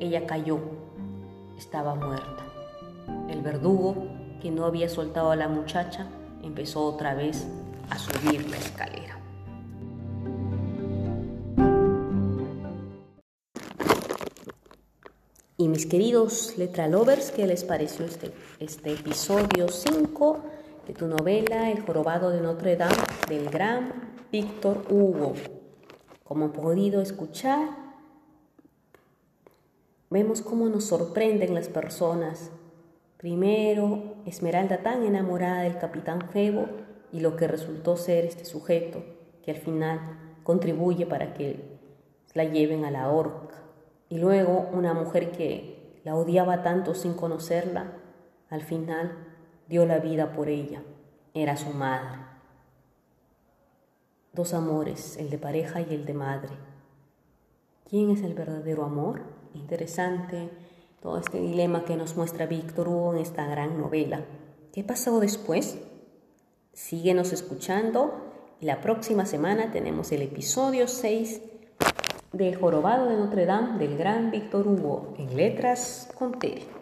Ella 0.00 0.26
cayó. 0.26 0.58
Estaba 1.58 1.94
muerta. 1.94 2.42
El 3.28 3.42
verdugo, 3.42 3.94
que 4.40 4.50
no 4.50 4.64
había 4.64 4.88
soltado 4.88 5.30
a 5.30 5.36
la 5.36 5.48
muchacha, 5.48 6.06
empezó 6.42 6.84
otra 6.84 7.14
vez 7.14 7.46
a 7.90 7.98
subir 7.98 8.48
la 8.48 8.56
escalera. 8.56 9.18
Y 15.56 15.68
mis 15.68 15.86
queridos 15.86 16.54
letra 16.56 16.88
lovers, 16.88 17.30
¿qué 17.30 17.46
les 17.46 17.62
pareció 17.62 18.06
este, 18.06 18.32
este 18.58 18.92
episodio 18.92 19.68
5 19.68 20.40
de 20.86 20.94
tu 20.94 21.06
novela 21.06 21.70
El 21.70 21.82
jorobado 21.82 22.30
de 22.30 22.40
Notre 22.40 22.76
Dame 22.76 22.94
del 23.28 23.48
gran 23.48 24.13
Víctor 24.34 24.86
Hugo? 24.90 25.34
Como 26.24 26.52
podido 26.52 27.00
escuchar, 27.00 27.68
vemos 30.10 30.42
cómo 30.42 30.68
nos 30.68 30.86
sorprenden 30.86 31.54
las 31.54 31.68
personas. 31.68 32.50
Primero, 33.16 34.16
Esmeralda 34.26 34.78
tan 34.78 35.04
enamorada 35.04 35.62
del 35.62 35.78
capitán 35.78 36.30
Febo 36.32 36.66
y 37.12 37.20
lo 37.20 37.36
que 37.36 37.46
resultó 37.46 37.96
ser 37.96 38.24
este 38.24 38.44
sujeto 38.44 39.04
que 39.44 39.52
al 39.52 39.58
final 39.58 40.00
contribuye 40.42 41.06
para 41.06 41.32
que 41.32 41.78
la 42.32 42.42
lleven 42.42 42.84
a 42.84 42.90
la 42.90 43.10
horca. 43.10 43.62
Y 44.08 44.18
luego 44.18 44.68
una 44.72 44.94
mujer 44.94 45.30
que 45.30 46.00
la 46.02 46.16
odiaba 46.16 46.64
tanto 46.64 46.96
sin 46.96 47.14
conocerla, 47.14 47.92
al 48.50 48.62
final 48.62 49.12
dio 49.68 49.86
la 49.86 50.00
vida 50.00 50.32
por 50.32 50.48
ella. 50.48 50.82
Era 51.34 51.56
su 51.56 51.70
madre. 51.70 52.33
Dos 54.34 54.52
amores, 54.52 55.16
el 55.16 55.30
de 55.30 55.38
pareja 55.38 55.80
y 55.80 55.94
el 55.94 56.04
de 56.06 56.14
madre. 56.14 56.50
¿Quién 57.88 58.10
es 58.10 58.22
el 58.22 58.34
verdadero 58.34 58.84
amor? 58.84 59.22
Interesante 59.54 60.50
todo 61.00 61.18
este 61.18 61.40
dilema 61.40 61.84
que 61.84 61.96
nos 61.96 62.16
muestra 62.16 62.46
Víctor 62.46 62.88
Hugo 62.88 63.14
en 63.14 63.20
esta 63.20 63.46
gran 63.46 63.78
novela. 63.78 64.24
¿Qué 64.72 64.82
pasó 64.82 65.20
después? 65.20 65.78
Síguenos 66.72 67.32
escuchando 67.32 68.32
y 68.60 68.66
la 68.66 68.80
próxima 68.80 69.24
semana 69.24 69.70
tenemos 69.70 70.10
el 70.10 70.22
episodio 70.22 70.88
6 70.88 71.40
del 72.32 72.56
Jorobado 72.56 73.08
de 73.08 73.16
Notre 73.16 73.46
Dame 73.46 73.78
del 73.78 73.96
gran 73.96 74.32
Víctor 74.32 74.66
Hugo 74.66 75.14
en 75.16 75.36
letras 75.36 76.08
con 76.18 76.40
T. 76.40 76.73